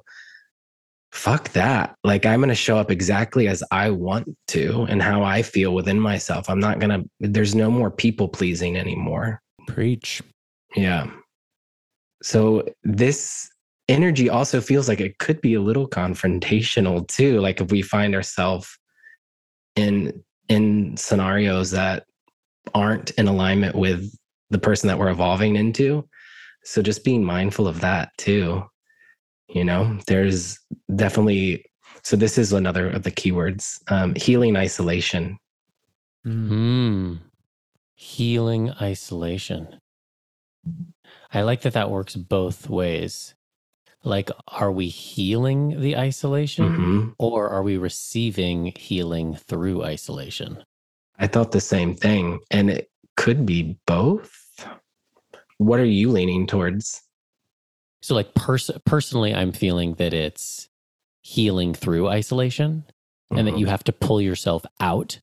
[1.12, 1.94] fuck that.
[2.06, 5.74] Like, I'm going to show up exactly as I want to and how I feel
[5.74, 6.50] within myself.
[6.50, 9.42] I'm not going to, there's no more people pleasing anymore.
[9.68, 10.22] Preach.
[10.74, 11.12] Yeah.
[12.24, 13.50] So this
[13.90, 17.42] energy also feels like it could be a little confrontational too.
[17.42, 18.80] Like if we find ourselves
[19.76, 22.06] in in scenarios that
[22.74, 24.12] aren't in alignment with
[24.50, 26.08] the person that we're evolving into.
[26.64, 28.64] So just being mindful of that too.
[29.50, 30.60] You know, there's
[30.96, 31.66] definitely
[32.04, 33.80] so this is another of the keywords.
[33.88, 35.38] Um, healing isolation.
[36.26, 36.48] Mm.
[36.48, 37.14] Hmm.
[37.98, 39.80] Healing isolation.
[41.34, 43.36] I like that that works both ways.
[44.04, 50.64] Like, are we healing the isolation hmm or are we receiving healing through isolation?
[51.20, 54.68] I thought the same thing, and it could be both.
[55.58, 57.02] What are you leaning towards?
[58.02, 60.68] So, like, pers- personally, I'm feeling that it's
[61.22, 62.84] healing through isolation
[63.32, 65.20] and that you have to pull yourself out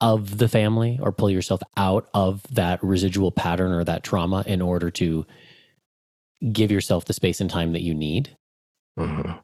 [0.00, 4.60] of the family or pull yourself out of that residual pattern or that trauma in
[4.60, 5.24] order to
[6.52, 8.36] give yourself the space and time that you need.
[8.98, 9.42] Mhm.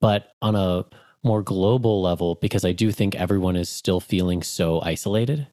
[0.00, 0.84] But on a
[1.22, 5.48] more global level, because I do think everyone is still feeling so isolated,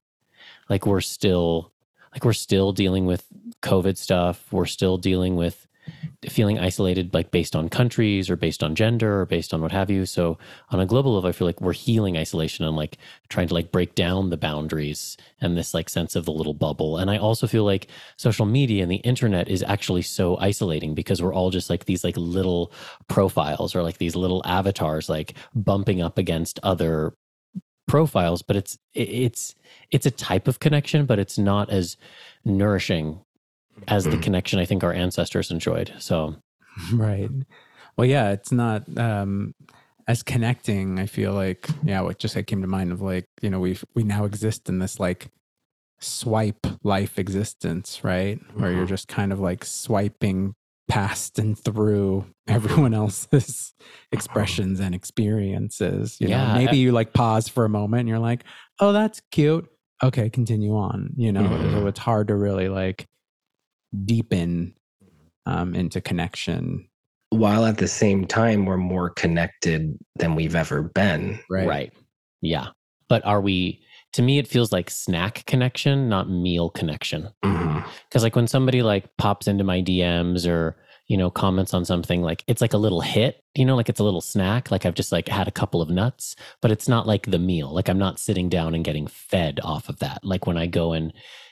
[0.69, 1.71] like we're still
[2.13, 3.25] like we're still dealing with
[3.61, 4.51] COVID stuff.
[4.51, 5.67] We're still dealing with
[6.29, 9.89] feeling isolated, like based on countries or based on gender or based on what have
[9.89, 10.05] you.
[10.05, 10.37] So
[10.69, 12.97] on a global level, I feel like we're healing isolation and like
[13.29, 16.97] trying to like break down the boundaries and this like sense of the little bubble.
[16.97, 21.21] And I also feel like social media and the internet is actually so isolating because
[21.21, 22.71] we're all just like these like little
[23.07, 27.15] profiles or like these little avatars like bumping up against other
[27.87, 29.53] profiles but it's it's
[29.91, 31.97] it's a type of connection but it's not as
[32.43, 33.19] nourishing
[33.87, 34.21] as the Mhm.
[34.23, 36.35] connection i think our ancestors enjoyed so
[36.93, 37.29] Right.
[37.97, 39.53] Well, yeah, it's not um
[40.07, 40.99] as connecting.
[40.99, 43.83] I feel like, yeah, what just like came to mind of like, you know, we've
[43.95, 45.29] we now exist in this like
[45.99, 48.39] swipe life existence, right?
[48.55, 48.89] Where you're Mhm.
[48.89, 50.53] just kind of like swiping
[50.89, 53.73] past and through everyone else's
[54.11, 56.17] expressions and experiences.
[56.19, 58.43] You Yeah, know, maybe you like pause for a moment and you're like,
[58.79, 59.67] oh, that's cute.
[60.03, 61.13] Okay, continue on.
[61.15, 61.71] You know, Mhm.
[61.71, 63.05] so it's hard to really like
[64.05, 64.73] deepen
[65.45, 66.87] um, into connection.
[67.29, 71.39] While at the same time, we're more connected than we've ever been.
[71.67, 71.93] right.
[72.41, 72.67] Yeah.
[73.07, 73.81] But are we
[74.15, 77.29] to me it feels like snack connection not meal connection.
[77.41, 80.77] Because like when somebody like pops into my dms or
[81.07, 83.99] you know comments on something like it's like a little hit you know like it's
[83.99, 87.05] a little snack like i've just like had a couple of nuts but it's not
[87.05, 87.73] like the meal.
[87.73, 90.23] Like i'm not sitting down and getting fed off of that.
[90.23, 91.11] Like when i go and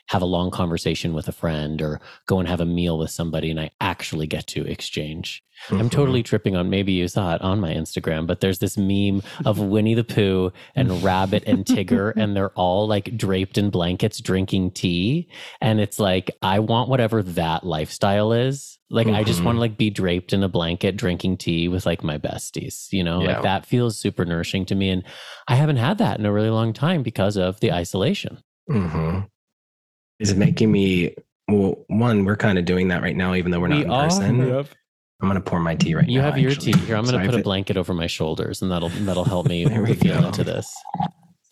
[0.09, 3.49] have a long conversation with a friend or go and have a meal with somebody
[3.49, 5.91] and i actually get to exchange I'm Mhm.
[5.91, 9.59] totally tripping on maybe you saw it on my Instagram, but there's this meme of
[9.73, 14.71] Winnie the Pooh and Rabbit and Tigger, and they're all like draped in blankets drinking
[14.71, 15.29] tea.
[15.61, 18.77] And it's like, I want whatever that lifestyle is.
[18.89, 22.03] Like, I just want to like be draped in a blanket drinking tea with like
[22.03, 23.33] my besties, you know, Yeah.
[23.35, 24.89] like that feels super nourishing to me.
[24.89, 25.03] And
[25.47, 28.39] I haven't had that in a really long time because of the isolation.
[28.67, 29.19] hmm
[30.23, 31.15] Is making me
[31.47, 31.83] well.
[31.87, 34.65] One, we're kind of doing that right now, even though we're not in person.
[35.21, 36.11] I'm gonna pour my tea right now.
[36.11, 36.25] You now.
[36.25, 36.73] have your actually.
[36.73, 36.95] tea here.
[36.95, 39.47] I'm going Sorry to put a it- blanket over my shoulders and that'll, that'll help
[39.47, 40.73] me There we feel into this.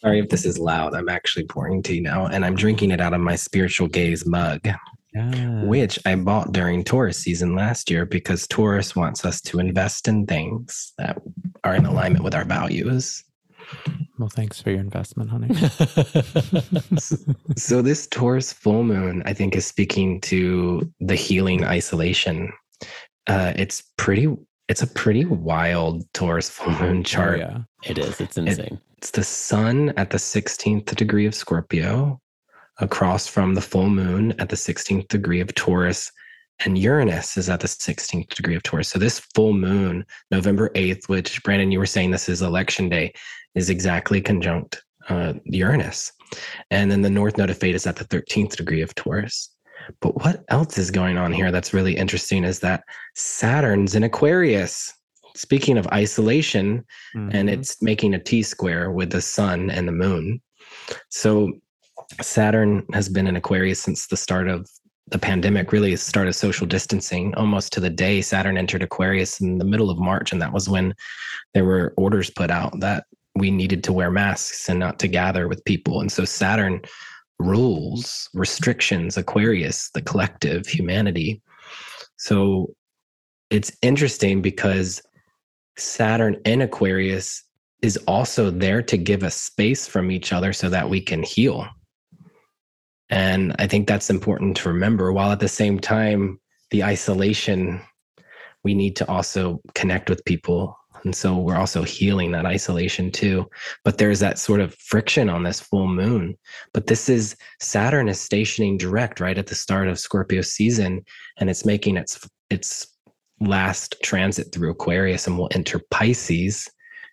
[0.01, 0.93] Sorry if this is loud.
[0.95, 4.67] I'm actually pouring tea now, and I'm drinking it out of my Spiritual Gayz mug,
[5.13, 5.63] Yeah.
[5.63, 10.26] which I bought during Taurus season last year because Taurus wants us to invest in
[10.26, 11.22] things that
[11.63, 13.24] are in alignment with our values.
[14.19, 15.49] Well, thanks for your investment, honey.
[17.57, 22.51] So this Taurus full moon, I think, is speaking to the healing isolation.
[23.28, 24.36] Uh, it's pretty.
[24.67, 27.39] It's a pretty wild Taurus full moon Oh, chart.
[27.39, 27.57] yeah.
[27.84, 28.22] It is.
[28.22, 28.80] It's insane.
[28.97, 32.22] It's the sun at the 16th degree of Scorpio,
[32.80, 36.09] across from the full moon at the 16th degree of Taurus,
[36.63, 38.89] and Uranus is at the 16th degree of Taurus.
[38.89, 43.11] So this full moon, November 8th, which Brandon, you were saying this is election day,
[43.56, 46.12] is exactly conjunct uh, Uranus.
[46.70, 49.49] And then the North Node of Fate is at the 13th degree of Taurus.
[49.99, 52.84] But what else is going on here that's really interesting is that
[53.16, 54.93] Saturn's in Aquarius.
[55.36, 56.86] Speaking of isolation,
[57.16, 57.54] and Mhm.
[57.54, 60.41] it's making a T square with the sun and the moon.
[61.10, 61.54] So
[62.22, 64.70] Saturn has been in Aquarius since the start of
[65.08, 69.39] the pandemic, really the start of social distancing, almost to the day Saturn entered Aquarius
[69.41, 70.32] in the middle of March.
[70.32, 70.93] And that was when
[71.54, 73.06] there were orders put out that
[73.42, 76.00] we needed to wear masks and not to gather with people.
[76.00, 76.80] And so Saturn
[77.39, 81.42] rules, restrictions, Aquarius, the collective, humanity.
[82.18, 82.76] So
[83.50, 85.02] it's interesting because
[85.76, 87.44] Saturn in Aquarius
[87.82, 91.68] is also there to give us space from each other so that we can heal.
[93.10, 96.39] And I think that's important to remember, while at the same time,
[96.70, 97.82] the isolation,
[98.64, 100.78] we need to also connect with people.
[101.04, 103.49] And so we're also healing that isolation too.
[103.84, 106.38] But there's that sort of friction on this full moon.
[106.74, 111.04] But this is Saturn is stationing direct right at the start of Scorpio season,
[111.39, 112.88] and it's making its its
[113.39, 116.70] last transit through Aquarius and will enter Pisces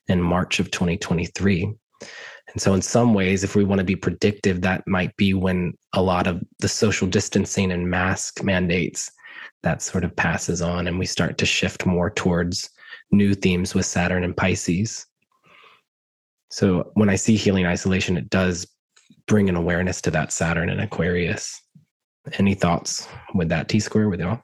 [0.09, 1.73] in March of 2023.
[2.53, 5.75] And so, in some ways, if we want to be predictive, that might be when
[5.93, 9.11] a lot of the social distancing and mask mandates
[9.63, 12.71] that sort of passes on and we start to shift more towards
[13.11, 15.07] new themes with Saturn and Pisces.
[16.51, 18.67] So when I see healing isolation, it does
[19.27, 21.61] bring an awareness to that Saturn and Aquarius.
[22.39, 24.41] Any thoughts with that T square with y'all?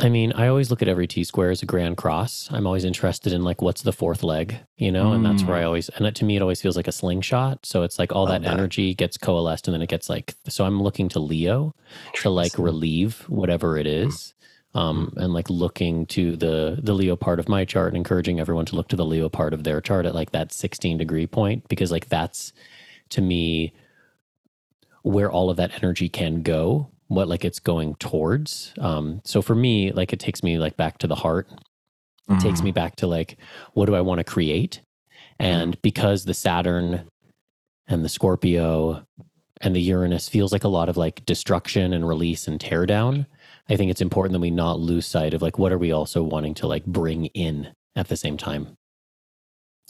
[0.00, 2.48] I mean, I always look at every T square as a grand cross.
[2.52, 5.62] I'm always interested in like what's the fourth leg, you know, and that's where I
[5.62, 5.66] Mm.
[5.66, 7.66] always and it, to me it always feels like a slingshot.
[7.66, 8.52] So it's like all that, that.
[8.52, 11.74] energy gets coalesced and then it gets like so I'm looking to Leo
[12.14, 14.34] to like relieve whatever it is.
[14.74, 18.66] Um, and like looking to the the Leo part of my chart and encouraging everyone
[18.66, 21.66] to look to the Leo part of their chart at like that 16 degree point
[21.68, 22.52] because like that's
[23.10, 23.72] to me
[25.02, 28.74] where all of that energy can go what like it's going towards.
[28.78, 31.48] Um so for me like it takes me like back to the heart.
[32.30, 32.64] It takes Mm.
[32.64, 33.38] me back to like
[33.72, 34.82] what do i want to create
[35.38, 37.08] and because the saturn
[37.86, 39.06] and the scorpio
[39.62, 43.26] and the uranus feels like a lot of like destruction and release and tear down
[43.68, 46.22] i think it's important that we not lose sight of like what are we also
[46.22, 48.76] wanting to like bring in at the same time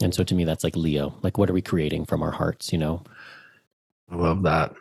[0.01, 2.71] and so to me that's like leo like what are we creating from our hearts
[2.71, 3.03] you know
[4.11, 4.73] I love that.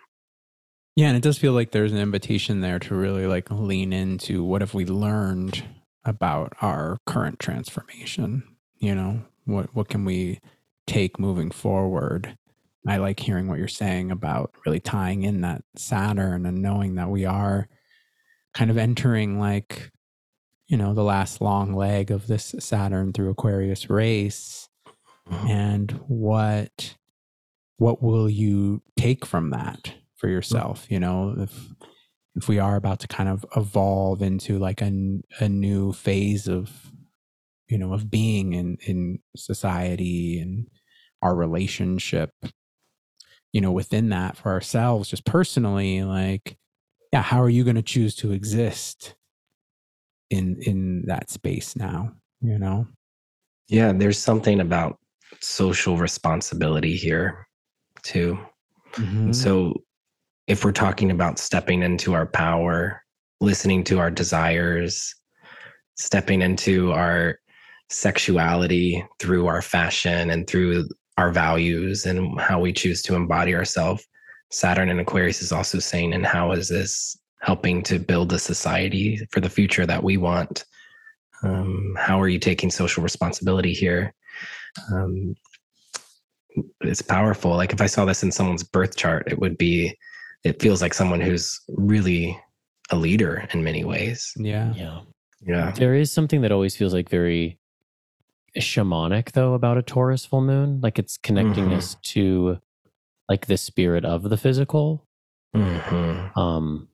[0.97, 4.43] Yeah, and it does feel like there's an invitation there to really like lean into
[4.43, 5.65] what have we learned
[6.05, 8.43] about our current transformation?
[8.79, 10.41] You know, what what can we
[10.87, 12.37] take moving forward?
[12.87, 17.11] I like hearing what you're saying about really tying in that Saturn and knowing that
[17.11, 17.69] we are
[18.59, 19.93] kind of entering like
[20.67, 24.69] you know the last long leg of this Saturn through Aquarius race
[25.31, 25.49] Mhm.
[25.51, 26.97] and what
[27.77, 31.69] what will you take from that for yourself you know if
[32.35, 36.91] if we are about to kind of evolve into like a, a new phase of
[37.69, 40.67] you know of being in in society and
[41.23, 42.31] our relationship
[43.53, 46.57] you know within that for ourselves just personally like
[47.13, 49.15] yeah how are you going to choose to exist
[50.31, 52.87] in in that space now you know
[53.69, 54.99] Yeah, there's something about
[55.41, 57.47] social responsibility here
[58.03, 58.39] too.
[58.95, 59.35] Mhm.
[59.35, 59.75] So,
[60.47, 63.03] if we're talking about stepping into our power,
[63.41, 65.15] listening to our desires,
[65.97, 67.39] stepping into our
[67.91, 70.89] sexuality through our fashion and through
[71.19, 74.07] our values and how we choose to embody ourselves,
[74.51, 79.21] Saturn and Aquarius is also saying, and how is this helping to build a society
[79.31, 80.65] for the future that we want?
[81.43, 84.15] Um, how are you taking social responsibility here?
[84.93, 85.35] Um,
[86.81, 87.53] it's powerful.
[87.57, 89.97] Like if I saw this in someone's birth chart, it would be,
[90.45, 92.39] it feels like someone who's really
[92.91, 94.33] a leader in many ways.
[94.37, 95.01] yeah yeah
[95.47, 95.71] Yeah.
[95.73, 97.59] There is something that always feels like very
[98.59, 100.81] shamanic though about a Taurus full moon.
[100.81, 101.77] Like it's connecting Mhm.
[101.77, 102.59] us to
[103.29, 105.05] like the spirit of the physical.
[105.55, 106.89] hmm Um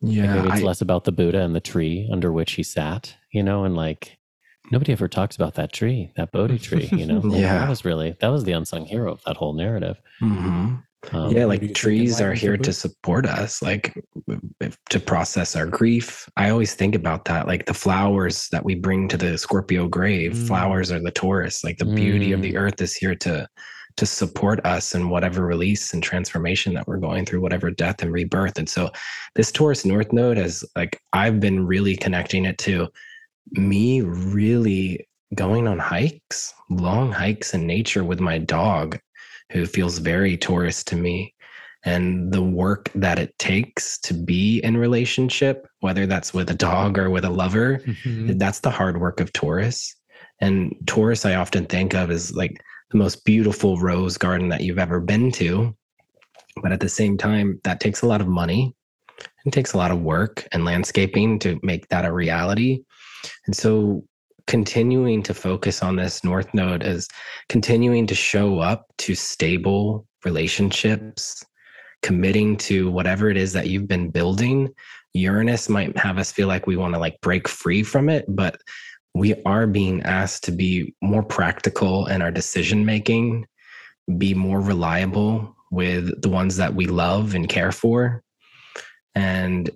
[0.00, 0.34] Yeah.
[0.36, 3.42] maybe it's I- less about the Buddha and the tree under which he sat, you
[3.42, 4.16] know, and like
[4.72, 7.20] nobody ever talks about that tree, that Bodhi tree, you know.
[7.30, 7.58] Yeah.
[7.60, 10.00] That was really that was the unsung hero of that whole narrative.
[10.22, 10.82] Mhm.
[11.12, 13.94] Um, yeah, like do you think trees are here to support us, like
[14.90, 16.28] to process our grief.
[16.36, 20.32] I always think about that, like the flowers that we bring to the Scorpio grave.
[20.32, 20.46] Mm.
[20.48, 21.62] Flowers are the Taurus.
[21.62, 22.42] Like the beauty of Mm.
[22.44, 23.46] the earth is here to
[23.96, 28.12] to support us in whatever release and transformation that we're going through, whatever death and
[28.12, 28.58] rebirth.
[28.58, 28.90] And so,
[29.34, 32.88] this Taurus North Node has like I've been really connecting it to
[33.52, 38.98] me really going on hikes, long hikes in nature with my dog,
[39.52, 41.34] who feels very Taurus to me.
[41.84, 46.98] And the work that it takes to be in relationship, whether that's with a dog
[46.98, 48.38] or with a lover, Mhm.
[48.38, 49.94] that's the hard work of Taurus.
[50.40, 52.60] And Taurus, I often think of as like
[52.90, 55.74] the most beautiful rose garden that you've ever been to.
[56.62, 58.74] But at the same time, that takes a lot of money.
[59.44, 62.82] It takes a lot of work and landscaping to make that a reality.
[63.46, 64.04] And so
[64.46, 67.08] continuing to focus on this North Node is
[67.48, 71.44] continuing to show up to stable relationships,
[72.02, 74.72] committing to whatever it is that you've been building.
[75.14, 78.60] Uranus might have us feel like we want to like break free from it, but
[79.16, 83.46] we are being asked to be more practical in our decision making,
[84.18, 88.22] be more reliable with the ones that we love and care for.
[89.14, 89.70] And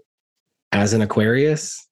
[0.73, 1.89] as an Aquarius,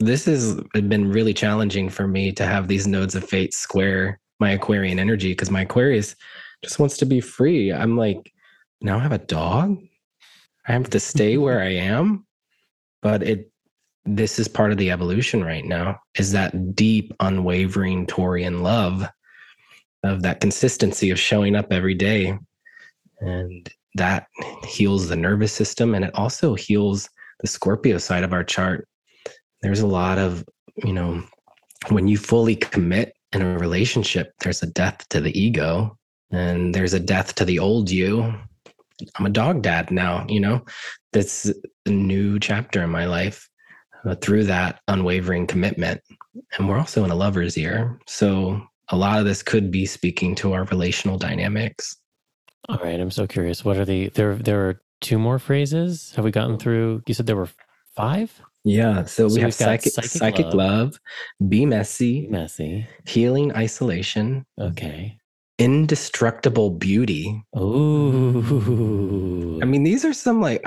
[0.00, 4.50] this has been really challenging for me to have these nodes of fate square my
[4.50, 6.14] Aquarian energy because my Aquarius
[6.62, 7.72] just wants to be free.
[7.72, 8.30] I'm like,
[8.82, 9.78] now I have a dog.
[10.68, 12.26] I have to stay where I am.
[13.00, 13.51] But it
[14.04, 19.08] this is part of the evolution right now, is that deep, unwavering Taurian love
[20.02, 22.36] of that consistency of showing up every day.
[23.20, 24.26] And that
[24.66, 27.08] heals the nervous system and it also heals
[27.40, 28.88] the Scorpio side of our chart
[29.62, 30.44] there's a lot of,
[30.76, 31.22] you know,
[31.88, 35.96] when you fully commit in a relationship, there's a death to the ego
[36.30, 38.34] and there's a death to the old you.
[39.16, 40.64] I'm a dog dad now, you know,
[41.12, 41.50] that's
[41.86, 43.48] a new chapter in my life
[44.20, 46.00] through that unwavering commitment.
[46.58, 47.98] And we're also in a lover's year.
[48.06, 51.96] So a lot of this could be speaking to our relational dynamics.
[52.68, 53.00] All right.
[53.00, 53.64] I'm so curious.
[53.64, 56.12] What are the, there, there are two more phrases.
[56.16, 57.02] Have we gotten through?
[57.06, 57.48] You said there were
[57.96, 58.40] five?
[58.64, 59.04] Yeah.
[59.04, 60.54] So, So we have psychic, psychic psychic, love.
[60.54, 61.00] love,
[61.48, 62.86] be messy, Messy.
[63.06, 65.18] healing isolation, Okay.
[65.58, 67.42] indestructible beauty.
[67.58, 69.58] Ooh.
[69.60, 70.62] I mean, these are some like,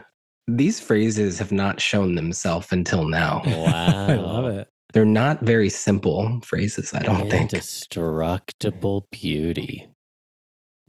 [0.47, 3.41] these phrases have not shown themselves until now.
[3.45, 4.07] wow.
[4.07, 4.67] I love it.
[4.93, 7.51] They're not very simple phrases, I don't think.
[7.53, 9.87] Indestructible beauty.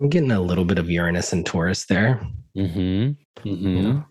[0.01, 2.21] I'm getting a little bit of Uranus and Taurus there.
[2.57, 3.49] Mm-hmm.
[3.49, 3.77] Mm-hmm.
[3.77, 4.03] Yeah.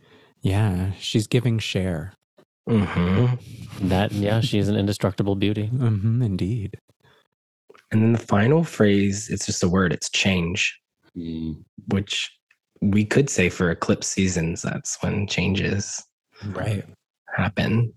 [0.42, 2.14] Yeah, she's giving Cher.
[2.68, 3.28] hmm
[3.82, 5.68] That yeah, she's an indestructible beauty.
[5.68, 6.78] hmm indeed.
[7.92, 10.78] And then the final phrase, it's just a word, it's change,
[11.18, 11.64] Mm.
[11.88, 12.30] which
[12.82, 16.04] we could say for eclipse seasons, that's when changes
[16.46, 16.86] Right.
[17.36, 17.94] happen.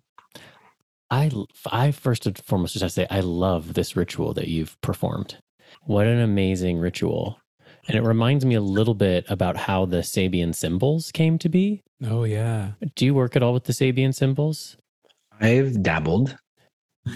[1.10, 1.30] I
[1.70, 5.38] I first and foremost just have to say I love this ritual that you've performed.
[5.82, 7.38] What an amazing ritual.
[7.86, 11.82] And it reminds me a little bit about how the Sabian symbols came to be.
[12.04, 12.72] Oh yeah.
[12.94, 14.76] Do you work at all with the Sabian symbols?
[15.40, 16.36] I've dabbled.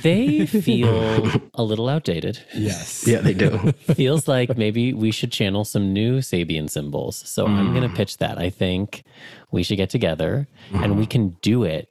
[0.02, 2.38] They feel a little outdated.
[2.54, 3.06] Yes.
[3.06, 3.72] Yeah, they do.
[3.94, 7.16] Feels like maybe we should channel some new Sabian symbols.
[7.28, 7.96] So I'm going to Mm.
[7.96, 8.38] pitch that.
[8.38, 9.02] I think
[9.50, 10.98] we should get together and Mm-hmm.
[10.98, 11.88] we can do it.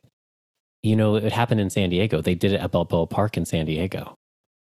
[0.83, 2.21] You know, it happened in San Diego.
[2.21, 4.15] They did it at Balboa Park in San Diego.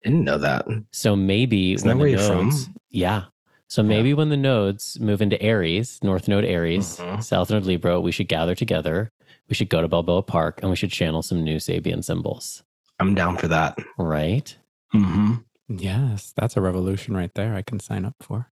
[0.04, 0.66] didn't know that.
[0.92, 2.46] So maybe Isn't that when where the you're from?
[2.46, 3.26] nodes, yeah.
[3.68, 7.22] So maybe when the nodes move into Aries, North Node Aries, Mhm.
[7.24, 9.12] South Node Libra, we should gather together.
[9.50, 12.64] We should go to Balboa Park and we should channel some new Sabian symbols,
[13.00, 13.78] I'm down for that.
[13.98, 14.56] right?
[14.92, 15.36] hmm
[15.68, 17.54] Yes, that's a revolution right there.
[17.54, 18.50] I can sign up for.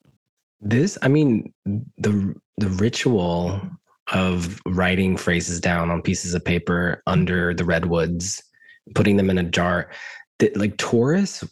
[0.61, 3.59] This, I mean, the the ritual
[4.13, 8.41] of writing phrases down on pieces of paper under the redwoods,
[8.95, 9.89] putting them in a jar.
[10.39, 11.43] That like Taurus,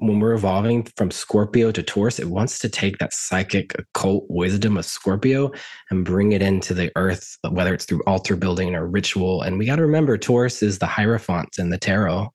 [0.00, 4.76] when we're evolving from Scorpio to Taurus, it wants to take that psychic occult wisdom
[4.76, 5.52] of Scorpio
[5.90, 9.42] and bring it into the earth, whether it's through altar building or ritual.
[9.42, 12.30] And we got to remember Taurus is the Hierophant in the tarot.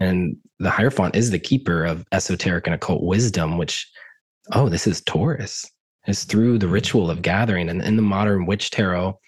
[0.00, 3.88] And the Hierophant is the keeper of esoteric and occult wisdom, which,
[4.52, 5.64] oh, this is Taurus.
[6.06, 7.68] It's through the ritual of gathering.
[7.68, 9.18] And in the modern witch tarot,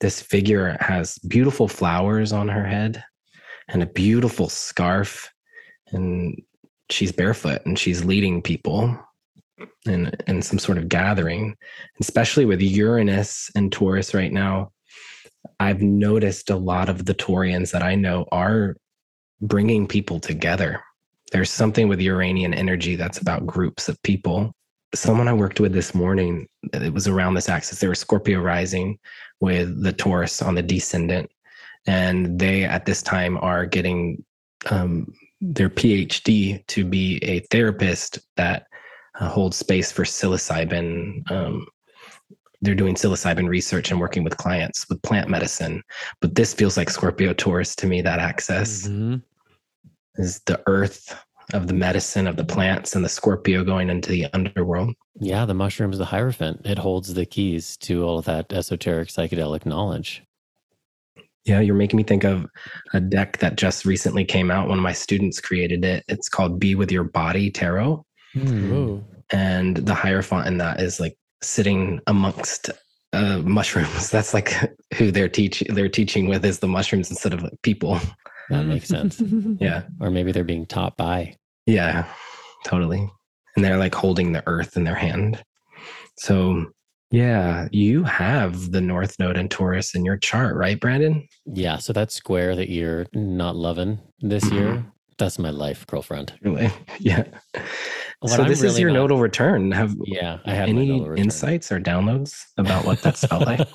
[0.00, 3.02] this figure has beautiful flowers on her head
[3.68, 5.30] and a beautiful scarf.
[5.90, 6.40] And
[6.90, 8.98] she's barefoot and she's leading people
[9.86, 11.56] in, in some sort of gathering,
[12.00, 14.72] especially with Uranus and Taurus right now.
[15.60, 18.76] I've noticed a lot of the Taurians that I know are
[19.40, 20.82] bringing people together.
[21.32, 24.52] There's something with Uranian energy that's about groups of people.
[24.94, 27.80] Someone I worked with this morning, it was around this axis.
[27.80, 28.98] They were Scorpio rising
[29.40, 31.30] with the Taurus on the descendant.
[31.86, 34.24] And they, at this time, are getting
[34.70, 38.66] um, their PhD to be a therapist that
[39.18, 41.28] uh, holds space for psilocybin.
[41.30, 41.66] Um,
[42.60, 45.82] they're doing psilocybin research and working with clients with plant medicine.
[46.20, 49.22] But this feels like Scorpio Taurus to me, that axis Mhm.
[50.16, 51.14] is the earth
[51.54, 54.94] of the medicine of the plants and the Scorpio going into the underworld.
[55.20, 56.62] Yeah, the mushroom's the Hierophant.
[56.66, 60.24] It holds the keys to all of that esoteric psychedelic knowledge.
[61.48, 62.46] Yeah, you're making me think of
[62.92, 64.68] a deck that just recently came out.
[64.68, 66.04] One of my students created it.
[66.08, 68.04] It's called Be With Your Body Tarot.
[68.36, 69.04] Ooh.
[69.30, 72.70] And the Hierophant in that is like sitting amongst
[73.12, 74.10] uh, mushrooms.
[74.12, 74.54] That's like
[74.94, 77.98] who they're teaching they're teaching with is the mushrooms instead of like people.
[78.50, 79.20] That makes sense.
[79.60, 79.84] Yeah.
[80.00, 81.36] Or maybe they're being taught by.
[81.66, 82.06] Yeah,
[82.64, 83.10] totally.
[83.56, 85.42] And they're like holding the earth in their hand.
[86.18, 86.66] So,
[87.10, 91.26] yeah, you have the North Node and Taurus in your chart, right, Brandon?
[91.46, 94.52] Yeah, so that square that you're not loving this Mhm.
[94.52, 94.84] year,
[95.18, 96.32] that's my life, girlfriend.
[96.42, 96.70] Really?
[97.00, 97.24] Yeah.
[98.20, 99.70] What so, I'm this is your not- nodal return.
[99.70, 103.60] Have Yeah, I have any insights or downloads about what that's felt like?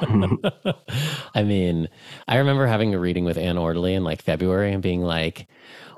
[1.34, 1.88] I mean,
[2.26, 5.46] I remember having a reading with Anne Orderly in like February and being like,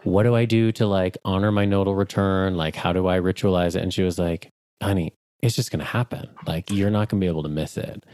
[0.03, 2.57] what do I do to like honor my nodal return?
[2.57, 3.82] Like, how do I ritualize it?
[3.82, 4.51] And she was like,
[4.82, 5.12] honey,
[5.43, 6.28] it's just going to happen.
[6.47, 8.05] Like, you're not going to be able to miss it.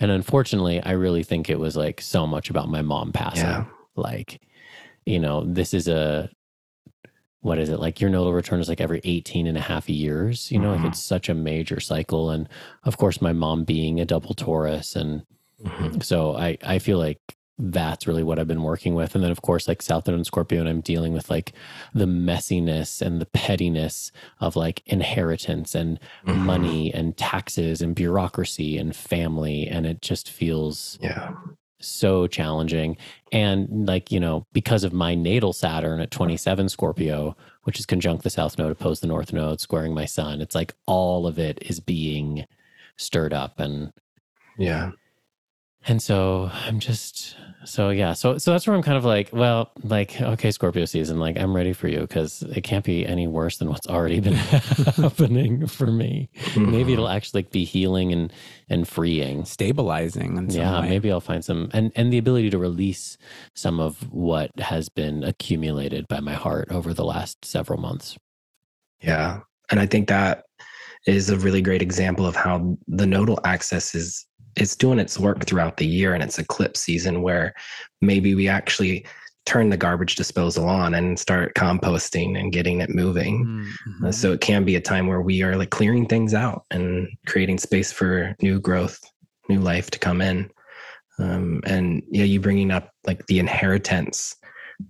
[0.00, 3.44] And unfortunately, I really think it was like so much about my mom passing.
[3.44, 3.64] Yeah.
[3.94, 4.40] Like,
[5.04, 6.30] you know, this is a,
[7.40, 7.78] what is it?
[7.80, 10.76] Like your nodal return is like every 18 and a half years, you know, Mhm.
[10.82, 12.30] like it's such a major cycle.
[12.30, 12.48] And
[12.84, 14.96] of course, my mom being a double Taurus.
[14.96, 15.24] And
[15.62, 16.02] Mhm.
[16.02, 17.18] so I, I feel like
[17.64, 19.14] that's really what I've been working with.
[19.14, 21.52] And then, of course, like South Node and Scorpio, and I'm dealing with like
[21.94, 24.10] the messiness and the pettiness
[24.40, 26.38] of like inheritance and Mhm.
[26.38, 29.68] money and taxes and bureaucracy and family.
[29.68, 31.34] And it just feels Yeah.
[31.80, 32.96] so challenging.
[33.30, 38.24] And like, you know, because of my natal Saturn at 27 Scorpio, which is conjunct
[38.24, 41.58] the South Node, opposed the North Node, squaring my Sun, it's like all of it
[41.62, 42.44] is being
[42.96, 43.92] stirred up and
[44.58, 44.90] Yeah.
[45.86, 49.70] And so I'm just so yeah so so that's where I'm kind of like well
[49.84, 53.58] like okay Scorpio season like I'm ready for you because it can't be any worse
[53.58, 54.32] than what's already been
[54.96, 56.28] happening for me.
[56.56, 56.92] Maybe Mhm.
[56.94, 58.32] it'll actually like be healing and
[58.68, 59.44] and freeing.
[59.44, 63.16] Stabilizing and Yeah, maybe I'll find some and and the ability to release
[63.54, 68.16] some of what has been accumulated by my heart over the last several months.
[69.00, 69.40] Yeah.
[69.70, 70.44] And I think that
[71.06, 74.24] is a really great example of how the nodal axis is
[74.56, 77.54] it's doing its work throughout the year and it's eclipse season where
[78.00, 79.06] maybe we actually
[79.44, 83.44] turn the garbage disposal on and start composting and getting it moving.
[83.44, 84.06] Mm-hmm.
[84.06, 87.08] Uh, So it can be a time where we are like clearing things out and
[87.26, 89.00] creating space for new growth,
[89.48, 90.50] new life to come in.
[91.18, 94.36] Um, and yeah, you bringing up like the inheritance.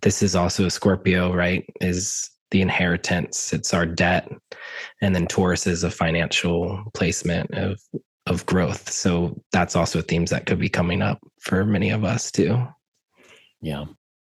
[0.02, 1.64] This is also a Scorpio, right?
[1.80, 3.52] Is the inheritance?
[3.52, 4.30] It's our debt,
[5.00, 7.80] and then Taurus is a financial placement of
[8.26, 8.90] of growth.
[8.90, 12.66] So that's also themes that could be coming up for many of us too.
[13.60, 13.84] Yeah.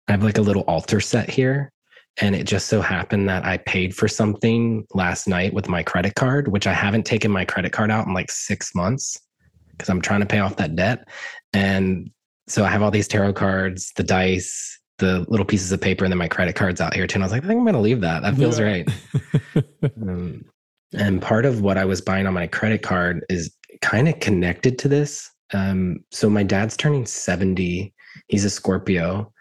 [0.09, 1.71] I have like a little altar set here.
[2.21, 6.15] And it just so happened that I paid for something last night with my credit
[6.15, 9.17] card, which I haven't taken my credit card out in like six months
[9.71, 11.09] because I'm trying to pay off that debt.
[11.55, 12.11] And
[12.49, 16.13] so I have all these tarot cards, the dice, the little pieces of paper, and
[16.13, 17.15] then my credit cards out here too.
[17.17, 18.23] And I was like, I think I'm going to leave that.
[18.23, 18.67] That feels Yeah.
[18.67, 18.89] right.
[20.03, 20.45] Um,
[20.95, 24.79] and part of what I was buying on my credit card is kind of connected
[24.79, 25.31] to this.
[25.53, 27.93] Um, so my dad's turning 70.
[28.29, 29.33] He's a Scorpio.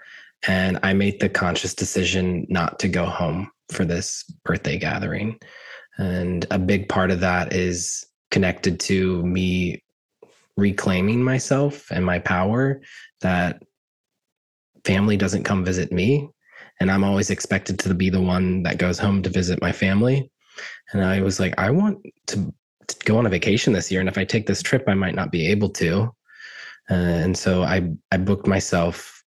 [0.47, 5.39] And I made the conscious decision not to go home for this birthday gathering.
[5.97, 9.83] And a big part of that is connected to me
[10.57, 12.81] reclaiming myself and my power
[13.21, 13.61] that
[14.83, 16.27] family doesn't come visit me.
[16.79, 20.31] And I'm always expected to be the one that goes home to visit my family.
[20.91, 22.53] And I was like, I want to,
[22.95, 23.99] go on a vacation this year.
[23.99, 26.03] And if I take this trip, I might not be able to.
[26.89, 29.23] Uh, and so I, I booked myself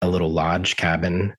[0.00, 1.34] a little lodge cabin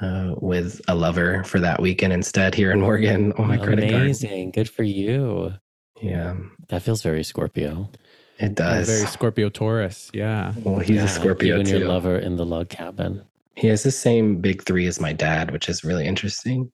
[0.00, 4.02] uh, with a lover for that weekend instead here in Oregon on my credit card.
[4.02, 4.50] Amazing.
[4.52, 5.54] Good for you.
[6.00, 6.36] Yeah,
[6.68, 7.90] That feels very Scorpio.
[8.38, 8.86] it Oh, does.
[8.88, 10.10] very Scorpio Taurus.
[10.14, 10.52] Yeah.
[10.62, 11.78] well, he's Yeah, a Scorpio you and too.
[11.80, 13.22] your lover in the log cabin.
[13.56, 16.70] He has the same big three as my dad, which is really interesting.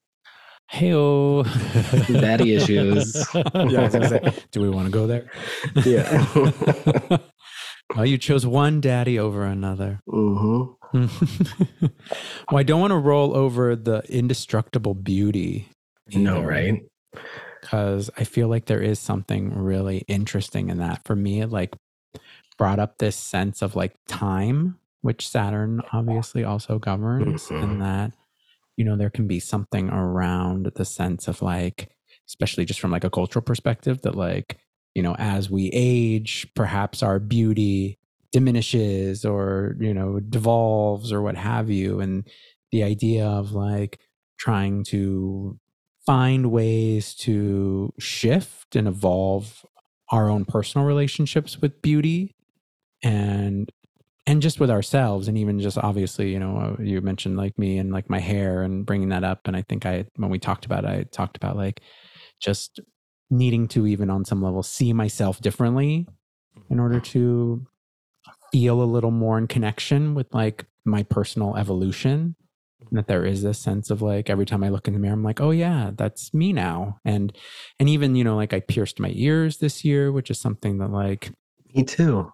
[0.68, 0.90] Hey,
[2.12, 3.14] Daddy issues.
[3.34, 5.30] yeah, say, do we want to go there?
[5.84, 6.26] Yeah.
[7.96, 10.00] well, you chose one daddy over another.
[10.08, 10.62] hmm
[10.92, 15.68] well, I don't want to roll over the indestructible beauty.
[16.14, 16.82] No, right?
[17.60, 21.02] Because I feel like there is something really interesting in that.
[21.04, 21.74] For me, it like
[22.58, 27.62] brought up this sense of like time, which Saturn obviously also governs, Mhm.
[27.62, 28.12] and that,
[28.76, 31.90] you know, there can be something around the sense of like,
[32.28, 34.58] especially just from like a cultural perspective, that like,
[34.94, 37.98] you know, as we age, perhaps our beauty
[38.32, 42.00] diminishes or, you know, devolves or what have you.
[42.00, 42.26] And
[42.72, 44.00] the idea of like
[44.38, 45.58] trying to
[46.04, 49.64] find ways to shift and evolve
[50.10, 52.34] our own personal relationships with beauty
[53.02, 53.70] and
[54.26, 57.78] and just with ourselves and even just obviously you know uh, you mentioned like me
[57.78, 60.64] and like my hair and bringing that up and i think i when we talked
[60.64, 61.80] about it i talked about like
[62.40, 62.80] just
[63.30, 66.06] needing to even on some level see myself differently
[66.70, 67.66] in order to
[68.52, 72.36] feel a little more in connection with like my personal evolution
[72.80, 75.14] and that there is this sense of like every time i look in the mirror
[75.14, 77.36] i'm like oh yeah that's me now and
[77.80, 80.90] and even you know like i pierced my ears this year which is something that
[80.90, 81.32] like
[81.74, 82.32] Me too.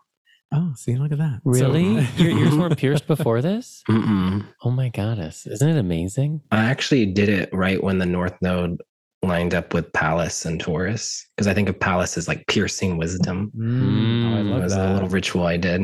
[0.53, 2.07] Oh see look at that So- Really?
[2.17, 3.83] Your ears weren't pierced before this?
[3.89, 4.45] Mm-mm.
[4.65, 5.47] Oh my goddess.
[5.47, 6.41] Isn't it amazing?
[6.51, 8.81] I actually did it right when the North Node
[9.23, 13.53] lined up with Pallas and Taurus because I think of Pallas as like piercing wisdom.
[13.57, 15.83] Mm, oh, i Mm, It love was that a little ritual I did.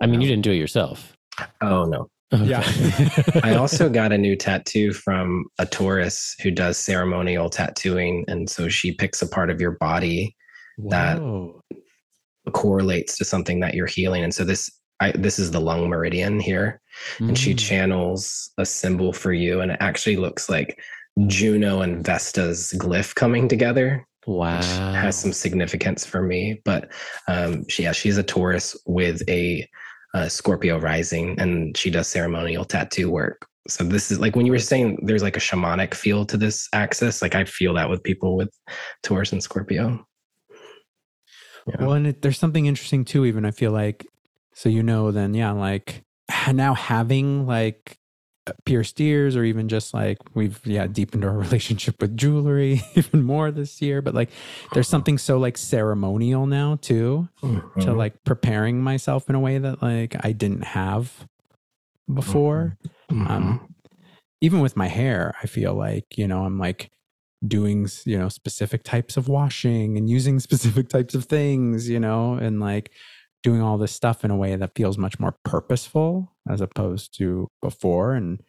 [0.00, 1.16] I mean, you didn't do it yourself.
[1.60, 2.08] Oh no.
[2.44, 2.62] yeah
[3.42, 8.24] I also got a new tattoo from a Taurus who does ceremonial tattooing.
[8.28, 10.36] And so she picks a part of your body
[10.90, 11.62] that- Whoa.
[12.50, 14.24] Correlates to something that you're healing.
[14.24, 14.70] And so this
[15.00, 16.80] I, this is the lung meridian here,
[17.20, 17.58] and she Mm.
[17.58, 20.80] channels a symbol for you, and it actually looks like
[21.28, 24.56] Juno and Vesta's glyph coming together, wow.
[24.56, 26.60] which has some significance for me.
[26.64, 26.90] But
[27.28, 29.68] um, she, yeah, she's a Taurus with a
[30.14, 33.46] uh, Scorpio rising, and she does ceremonial tattoo work.
[33.68, 36.66] So this is like when you were saying there's like a shamanic feel to this
[36.72, 37.22] axis.
[37.22, 38.50] Like I feel that with people with
[39.04, 40.04] Taurus and Scorpio.
[41.68, 41.84] Yeah.
[41.84, 43.24] Well, and it, there's something interesting too.
[43.24, 44.06] Even I feel like,
[44.54, 46.04] so you know, then yeah, like
[46.52, 47.98] now having like
[48.46, 53.22] uh, pierced ears or even just like we've yeah deepened our relationship with jewelry even
[53.22, 54.30] more this year but like
[54.72, 57.80] there's something so like ceremonial now too mm-hmm.
[57.80, 61.26] to like preparing myself in a way that like i didn't have
[62.12, 62.78] before
[63.10, 63.26] mm-hmm.
[63.26, 63.74] um
[64.40, 66.90] even with my hair i feel like you know i'm like
[67.46, 72.34] doing you know specific types of washing and using specific types of things you know
[72.34, 72.90] and like
[73.44, 77.48] doing all this stuff in a way that feels much more purposeful as opposed to
[77.62, 78.40] before and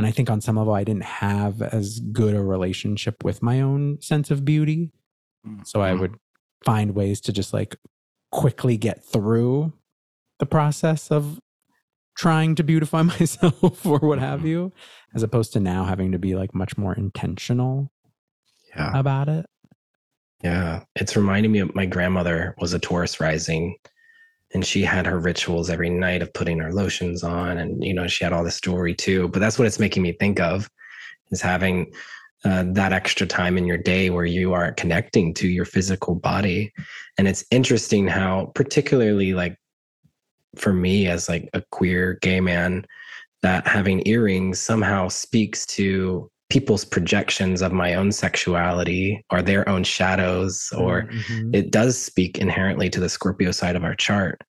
[0.00, 3.60] and I think on some level I didn't have as good a relationship with my
[3.60, 4.92] own sense of beauty.
[5.64, 6.00] So I mm-hmm.
[6.00, 6.14] would
[6.64, 7.76] find ways to just like
[8.32, 9.74] quickly get through
[10.38, 11.38] the process of
[12.16, 14.48] trying to beautify myself or what have mm-hmm.
[14.48, 14.72] you,
[15.14, 17.92] as opposed to now having to be like much more intentional
[18.74, 18.98] yeah.
[18.98, 19.46] about it.
[20.42, 20.84] Yeah.
[20.96, 23.76] It's reminding me of my grandmother was a Taurus rising
[24.52, 28.06] and she had her rituals every night of putting her lotions on and you know
[28.06, 30.68] she had all this jewelry too but that's what it's making me think of
[31.30, 31.90] is having
[32.44, 36.72] uh, that extra time in your day where you are connecting to your physical body
[37.18, 39.56] and it's interesting how particularly like
[40.56, 42.84] for me as like a queer gay man
[43.42, 49.84] that having earrings somehow speaks to people's projections of my own sexuality or their own
[49.84, 51.54] shadows, or mm-hmm.
[51.54, 54.42] it does speak inherently to the Scorpio side of our chart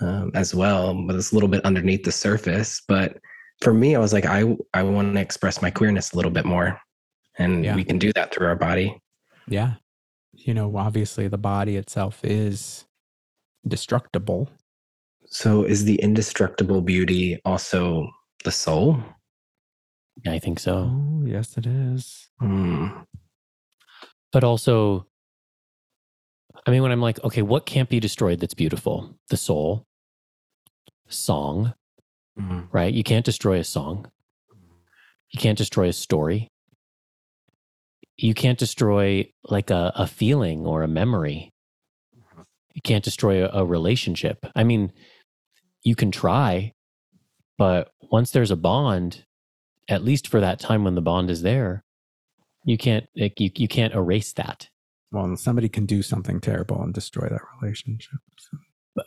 [0.00, 2.82] um, as well, but it's a little bit underneath the surface.
[2.86, 3.18] But
[3.62, 6.44] for me, I was like, I I want to express my queerness a little bit
[6.44, 6.78] more,
[7.38, 7.74] and yeah.
[7.74, 9.00] we can do that through our body.
[9.48, 9.74] Yeah,
[10.32, 12.84] you know, obviously the body itself is
[13.66, 14.50] destructible.
[15.26, 18.08] So, is the indestructible beauty also
[18.44, 19.02] the soul?
[20.24, 20.90] Yeah, I think so.
[20.90, 22.28] Oh, yes, it is.
[22.40, 23.04] Mm.
[24.32, 25.06] But also,
[26.66, 29.18] I mean, when I'm like, okay, what can't be destroyed that's beautiful?
[29.28, 29.86] The soul,
[31.08, 31.74] song,
[32.38, 32.66] mm.
[32.72, 32.92] right?
[32.92, 34.10] You can't destroy a song.
[35.30, 36.48] You can't destroy a story.
[38.16, 41.52] You can't destroy like a, a feeling or a memory.
[42.74, 44.46] You can't destroy a, a relationship.
[44.54, 44.92] I mean,
[45.82, 46.72] you can try,
[47.58, 49.25] but once there's a bond,
[49.88, 51.84] at least for that time when the bond is there,
[52.64, 54.68] you can't like, you you can't erase that.
[55.12, 58.18] Well, somebody can do something terrible and destroy that relationship.
[58.38, 58.58] So.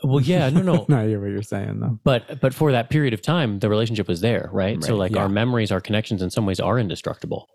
[0.03, 0.86] Well, yeah, no, no.
[0.89, 1.99] no, I hear what you're saying though.
[2.03, 4.75] But but for that period of time, the relationship was there, right?
[4.75, 5.21] right so like yeah.
[5.21, 7.47] our memories, our connections, in some ways, are indestructible.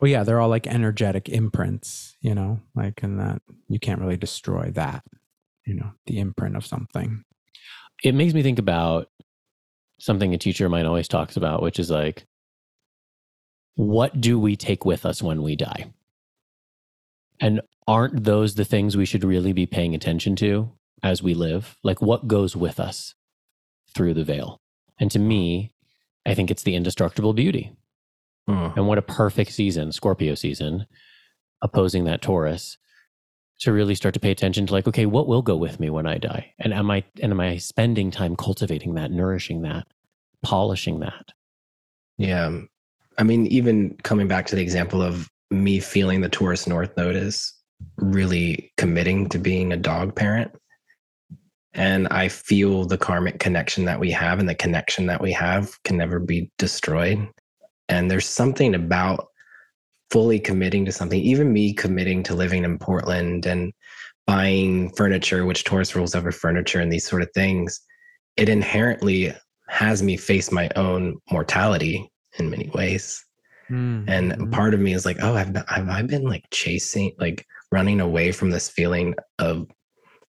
[0.00, 4.16] Well, yeah, they're all like energetic imprints, you know, like in that you can't really
[4.16, 5.04] destroy that,
[5.66, 7.24] you know, the imprint of something.
[8.02, 9.08] It makes me think about
[9.98, 12.26] something a teacher of mine always talks about, which is like,
[13.74, 15.92] what do we take with us when we die?
[17.40, 20.72] And aren't those the things we should really be paying attention to
[21.02, 21.76] as we live?
[21.82, 23.14] Like, what goes with us
[23.94, 24.60] through the veil?
[24.98, 25.72] And to me,
[26.24, 27.76] I think it's the indestructible beauty.
[28.48, 28.76] Mm.
[28.76, 30.86] And what a perfect season, Scorpio season,
[31.62, 32.78] opposing that Taurus,
[33.60, 36.06] to really start to pay attention to like okay what will go with me when
[36.06, 36.52] i die?
[36.58, 39.86] And am i and am i spending time cultivating that nourishing that
[40.42, 41.32] polishing that?
[42.18, 42.60] Yeah.
[43.18, 47.16] I mean even coming back to the example of me feeling the taurus north node
[47.16, 47.54] is
[47.96, 50.50] really committing to being a dog parent.
[51.72, 55.82] And i feel the karmic connection that we have and the connection that we have
[55.84, 57.26] can never be destroyed.
[57.88, 59.28] And there's something about
[60.10, 63.72] fully committing to something, even me committing to living in Portland and
[64.26, 67.80] buying furniture, which Taurus rules over furniture and these sort of things,
[68.36, 69.32] it inherently
[69.68, 73.24] has me face my own mortality in many ways.
[73.70, 74.08] Mm-hmm.
[74.08, 78.00] And part of me is like, oh, I've have I been like chasing, like running
[78.00, 79.66] away from this feeling of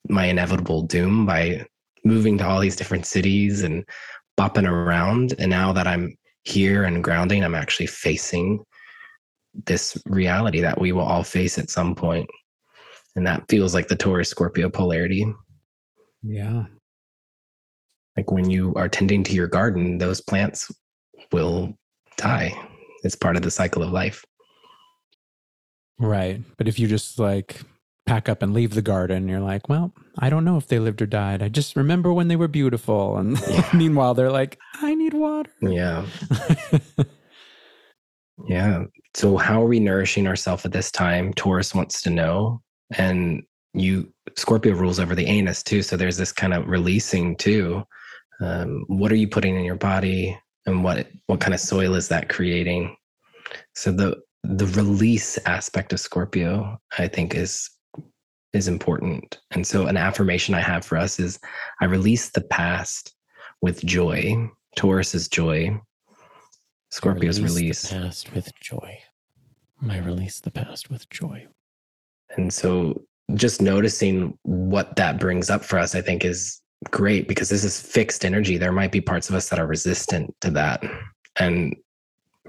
[0.09, 1.65] my inevitable doom by
[2.03, 3.85] moving to all these different cities and
[4.37, 5.33] bopping around?
[5.39, 8.63] And now that I'm here and grounding, I'm actually facing
[9.65, 12.29] this reality that we will all face at some point.
[13.15, 15.25] And that feels like the Taurus Scorpio polarity.
[16.23, 16.65] Yeah.
[18.15, 20.71] Like when you are tending to your garden, those plants
[21.31, 21.73] will
[22.17, 22.53] die.
[23.03, 24.23] It's part of the cycle of life.
[25.99, 26.41] Right.
[26.57, 27.61] But if you just like
[28.05, 31.01] pack up and leave the garden, you're like, well, I don't know if they lived
[31.01, 31.41] or died.
[31.41, 33.17] I just remember when they were beautiful.
[33.17, 33.69] And yeah.
[33.73, 35.51] meanwhile, they're like, I need water.
[35.61, 36.05] Yeah.
[38.47, 38.83] yeah.
[39.13, 41.33] So, how are we nourishing ourselves at this time?
[41.33, 42.61] Taurus wants to know.
[42.97, 43.43] And
[43.73, 45.81] you Scorpio rules over the anus too.
[45.81, 47.83] So there's this kind of releasing too.
[48.39, 52.07] Um, what are you putting in your body, and what what kind of soil is
[52.09, 52.95] that creating?
[53.75, 57.69] So the the release aspect of Scorpio, I think, is
[58.53, 59.39] is important.
[59.51, 61.39] And so an affirmation I have for us is
[61.79, 63.13] I release the past
[63.61, 64.49] with joy.
[64.75, 65.79] Taurus is joy.
[66.91, 67.55] Scorpio's release.
[67.55, 67.81] release.
[67.83, 68.99] The past with joy.
[69.89, 71.47] I release the past with joy.
[72.37, 73.01] And so
[73.33, 77.79] just noticing what that brings up for us, I think is great because this is
[77.79, 78.57] fixed energy.
[78.57, 80.83] There might be parts of us that are resistant to that.
[81.39, 81.75] And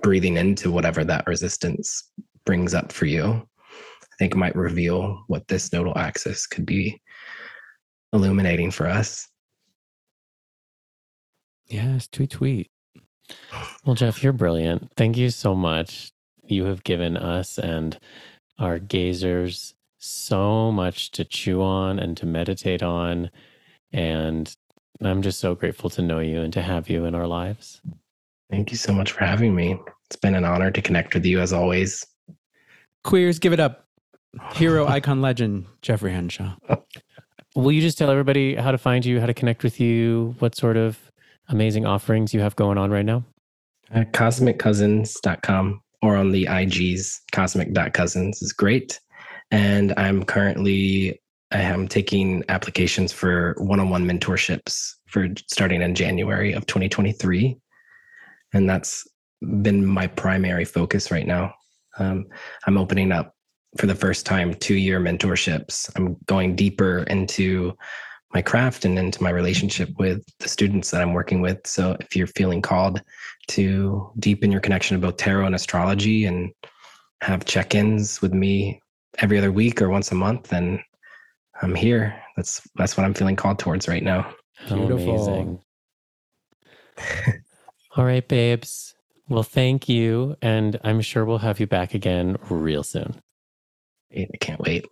[0.03, 2.11] breathing into whatever that resistance
[2.45, 7.01] brings up for you, I think might reveal what this nodal axis could be
[8.13, 9.29] illuminating for us.
[11.69, 12.72] Yes, tweet tweet.
[13.85, 14.93] Well, Jeff, you're brilliant.
[14.97, 16.13] Thank you so much.
[16.45, 17.99] You have given us and
[18.59, 23.31] our gazers so much to chew on and to meditate on.
[23.93, 24.55] And
[25.01, 27.81] I'm just so grateful to know you and to have you in our lives.
[28.51, 29.79] Thank you so much for having me.
[30.07, 32.07] It's been an honor to connect with you as always.
[33.05, 33.87] Queers, give it up.
[34.55, 36.57] Hero, icon, legend, Jeffrey Hinshaw.
[37.55, 40.55] Will you just tell everybody how to find you, how to connect with you, what
[40.57, 41.12] sort of
[41.49, 43.25] amazing offerings you have going on right now?
[43.91, 48.99] At cosmiccousins.com or on the IGs, cosmic.cousins is great.
[49.51, 51.21] And I'm currently
[51.53, 57.59] I am taking applications for one-on-one mentorships for starting in January of 2023.
[58.55, 59.07] And that's
[59.61, 61.53] been my primary focus right now.
[61.99, 62.27] Um,
[62.67, 63.35] I'm opening up
[63.77, 65.91] for the first time two-year mentorships.
[65.95, 67.77] I'm going deeper into
[68.35, 71.67] my craft and into my relationship with the students that I'm working with.
[71.67, 73.03] So if you're feeling called
[73.49, 76.53] to deepen your connection to both tarot and astrology and
[77.21, 78.81] have check-ins with me
[79.19, 80.83] every other week or once a month, then
[81.61, 82.21] I'm here.
[82.37, 84.35] That's that's what I'm feeling called towards right now.
[84.67, 85.15] Beautiful.
[85.15, 85.61] amazing.
[87.97, 88.95] All right, babes.
[89.29, 90.37] Well, thank you.
[90.41, 93.21] And I'm sure we'll have you back again real soon.
[94.15, 94.87] I can't wait.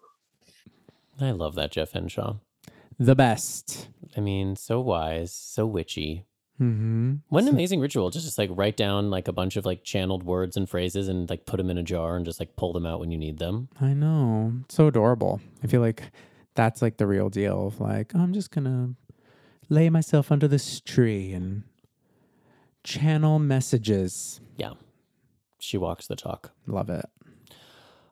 [1.21, 2.37] I love that, Jeff Hinshaw.
[3.01, 3.89] The best.
[4.15, 6.27] I mean, so wise, so witchy.
[6.61, 7.15] Mm-hmm.
[7.31, 8.11] What an amazing ritual.
[8.11, 11.29] Just, just like write down like a bunch of like channeled words and phrases and
[11.31, 13.39] like put them in a jar and just like pull them out when you need
[13.39, 13.71] them.
[13.81, 14.53] I know.
[14.69, 15.41] So adorable.
[15.65, 16.13] I feel like
[16.55, 18.95] that's like the real deal of like, I'm just gonna
[19.71, 21.63] lay myself under this tree and
[22.85, 24.43] channel messages.
[24.59, 24.75] Yeah,
[25.59, 26.53] she walks the talk.
[26.67, 27.07] Love it.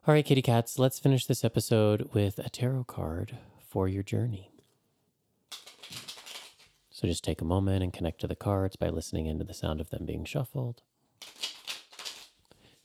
[0.07, 3.37] All right, kitty cats, let's finish this episode with a tarot card
[3.67, 4.49] for your journey.
[6.99, 9.79] So just take a moment and connect to the cards by listening into the sound
[9.79, 10.81] of them being shuffled.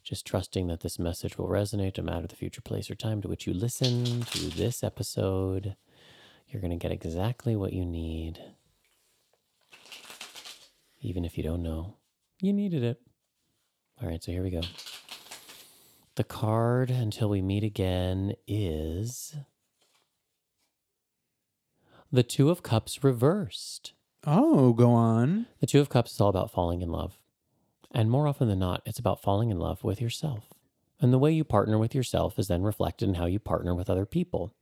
[0.04, 3.28] Just trusting that this message will resonate no matter the future place or time to
[3.28, 5.74] which you listen to this episode.
[6.46, 8.38] You're going to get exactly what you need.
[11.00, 11.96] Even if you don't know,
[12.40, 13.00] you needed it.
[14.00, 14.60] All right, so here we go.
[16.14, 19.34] The card until we meet again is
[22.12, 23.93] the Two of Cups reversed.
[24.26, 25.46] Oh, go on.
[25.60, 27.18] The Two of Cups is all about falling in love.
[27.90, 30.44] And more often than not, it's about falling in love with yourself.
[31.00, 33.90] And the way you partner with yourself is then reflected in how you partner with
[33.90, 34.54] other people.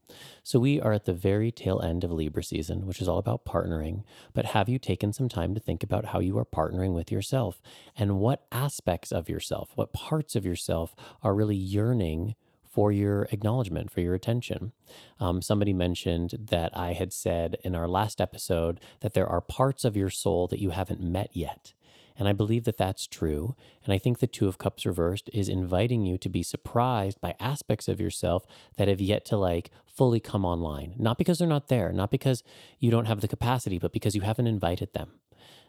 [0.42, 3.44] So we are at the very tail end of Libra season, which is all about
[3.44, 4.02] partnering.
[4.32, 7.62] But have you taken some time to think about how you are partnering with yourself
[7.96, 12.34] and what aspects of yourself, what parts of yourself are really yearning
[12.72, 14.72] for your acknowledgement, for your attention?
[15.20, 19.84] Um, somebody mentioned that I had said in our last episode that there are parts
[19.84, 21.74] of your soul that you haven't met yet.
[22.18, 23.56] And I believe that that's true.
[23.84, 27.34] And I think the Two of Cups reversed is inviting you to be surprised by
[27.40, 28.46] aspects of yourself
[28.76, 30.94] that have yet to like fully come online.
[30.98, 32.42] Not because they're not there, not because
[32.78, 35.12] you don't have the capacity, but because you haven't invited them.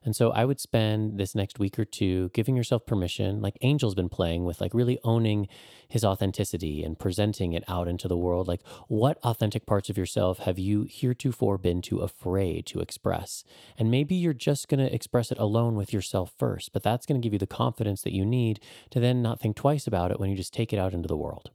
[0.05, 3.95] And so I would spend this next week or two giving yourself permission, like Angel's
[3.95, 5.47] been playing with, like really owning
[5.88, 8.47] his authenticity and presenting it out into the world.
[8.47, 13.43] Like, what authentic parts of yourself have you heretofore been too afraid to express?
[13.77, 17.22] And maybe you're just going to express it alone with yourself first, but that's going
[17.22, 18.60] to give you the confidence that you need
[18.91, 21.18] to then not think twice about it when you just take it out into the
[21.18, 21.52] world.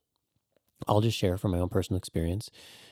[0.87, 2.51] I'll just share from my own personal experience.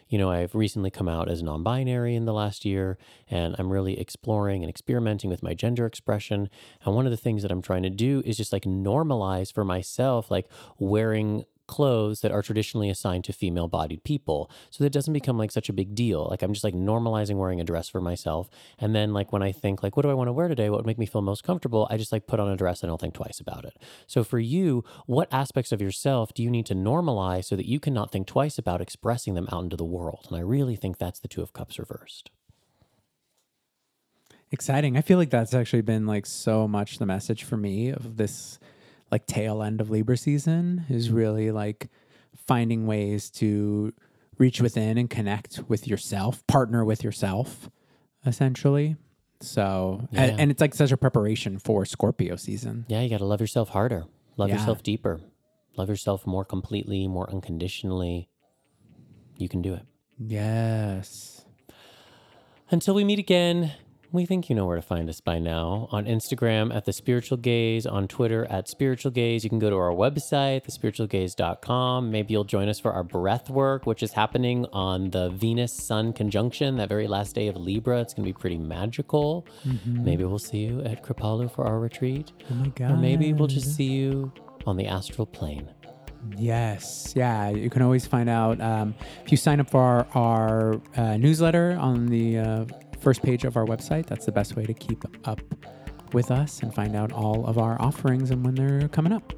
[0.09, 2.97] You know, I've recently come out as non binary in the last year,
[3.29, 6.49] and I'm really exploring and experimenting with my gender expression.
[6.85, 9.65] And one of the things that I'm trying to do is just like normalize for
[9.65, 10.49] myself, like
[10.79, 14.51] wearing clothes that are traditionally assigned to female bodied people.
[14.71, 16.27] So that it doesn't become like such a big deal.
[16.31, 18.49] Like i'm just like normalizing wearing a dress for myself.
[18.79, 20.71] And then like when i think like what do i want to wear today?
[20.71, 21.87] What would make me feel most comfortable?
[21.91, 23.77] I just like put on a dress and i'll think twice about it.
[24.07, 27.81] So for you what aspects of yourself do you need to normalize so that you
[27.81, 30.27] can not think twice about expressing them out into the world?
[30.29, 32.31] And i really think that's the two of cups reversed.
[34.53, 34.97] Exciting.
[34.97, 38.61] I feel like that's actually been like so much the message for me of this
[39.11, 41.17] like tail end of Libra season is mm-hmm.
[41.17, 41.89] really like
[42.37, 43.93] finding ways to
[44.39, 47.71] reach within and connect with yourself, partner with yourself,
[48.25, 48.97] essentially.
[49.41, 50.23] So, Yeah.
[50.23, 52.85] and, and it's like such a preparation for Scorpio season.
[52.89, 54.05] Yeah, you got to love yourself harder.
[54.37, 54.57] Love Yeah.
[54.57, 55.21] yourself deeper.
[55.77, 58.29] Love yourself more completely, more unconditionally.
[59.37, 59.83] You can do it.
[60.19, 61.45] Yes.
[62.71, 63.73] Until we meet again,
[64.17, 65.89] we think you know where to find us by now.
[65.93, 69.45] On Instagram at The Spiritual Gayz, on Twitter at Spiritual Gayz.
[69.45, 72.11] You can go to our website, thespiritualgayz.com.
[72.11, 76.15] Maybe you'll join us for our breath work, which is happening on the Venus Sun
[76.15, 78.01] conjunction, that very last day of Libra.
[78.01, 79.47] It's going to be pretty magical.
[79.85, 82.33] Maybe we'll see you at Kripalu for our retreat.
[82.51, 82.93] Oh my God.
[82.93, 84.33] Or maybe we'll just see you
[84.67, 85.69] on the astral plane.
[86.37, 87.13] Yes.
[87.15, 87.51] Yeah.
[87.51, 88.95] You can always find out um,
[89.25, 92.65] if you sign up for our, our uh, newsletter on the uh,
[93.07, 94.05] first page of our website.
[94.07, 95.41] That's the best way to keep up
[96.13, 99.33] with us and find out all of our offerings and when they're coming up.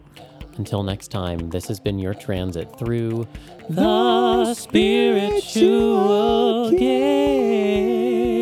[0.56, 3.28] Until next time, this has been your transit through
[3.68, 5.50] the spiritual
[6.70, 8.37] gate.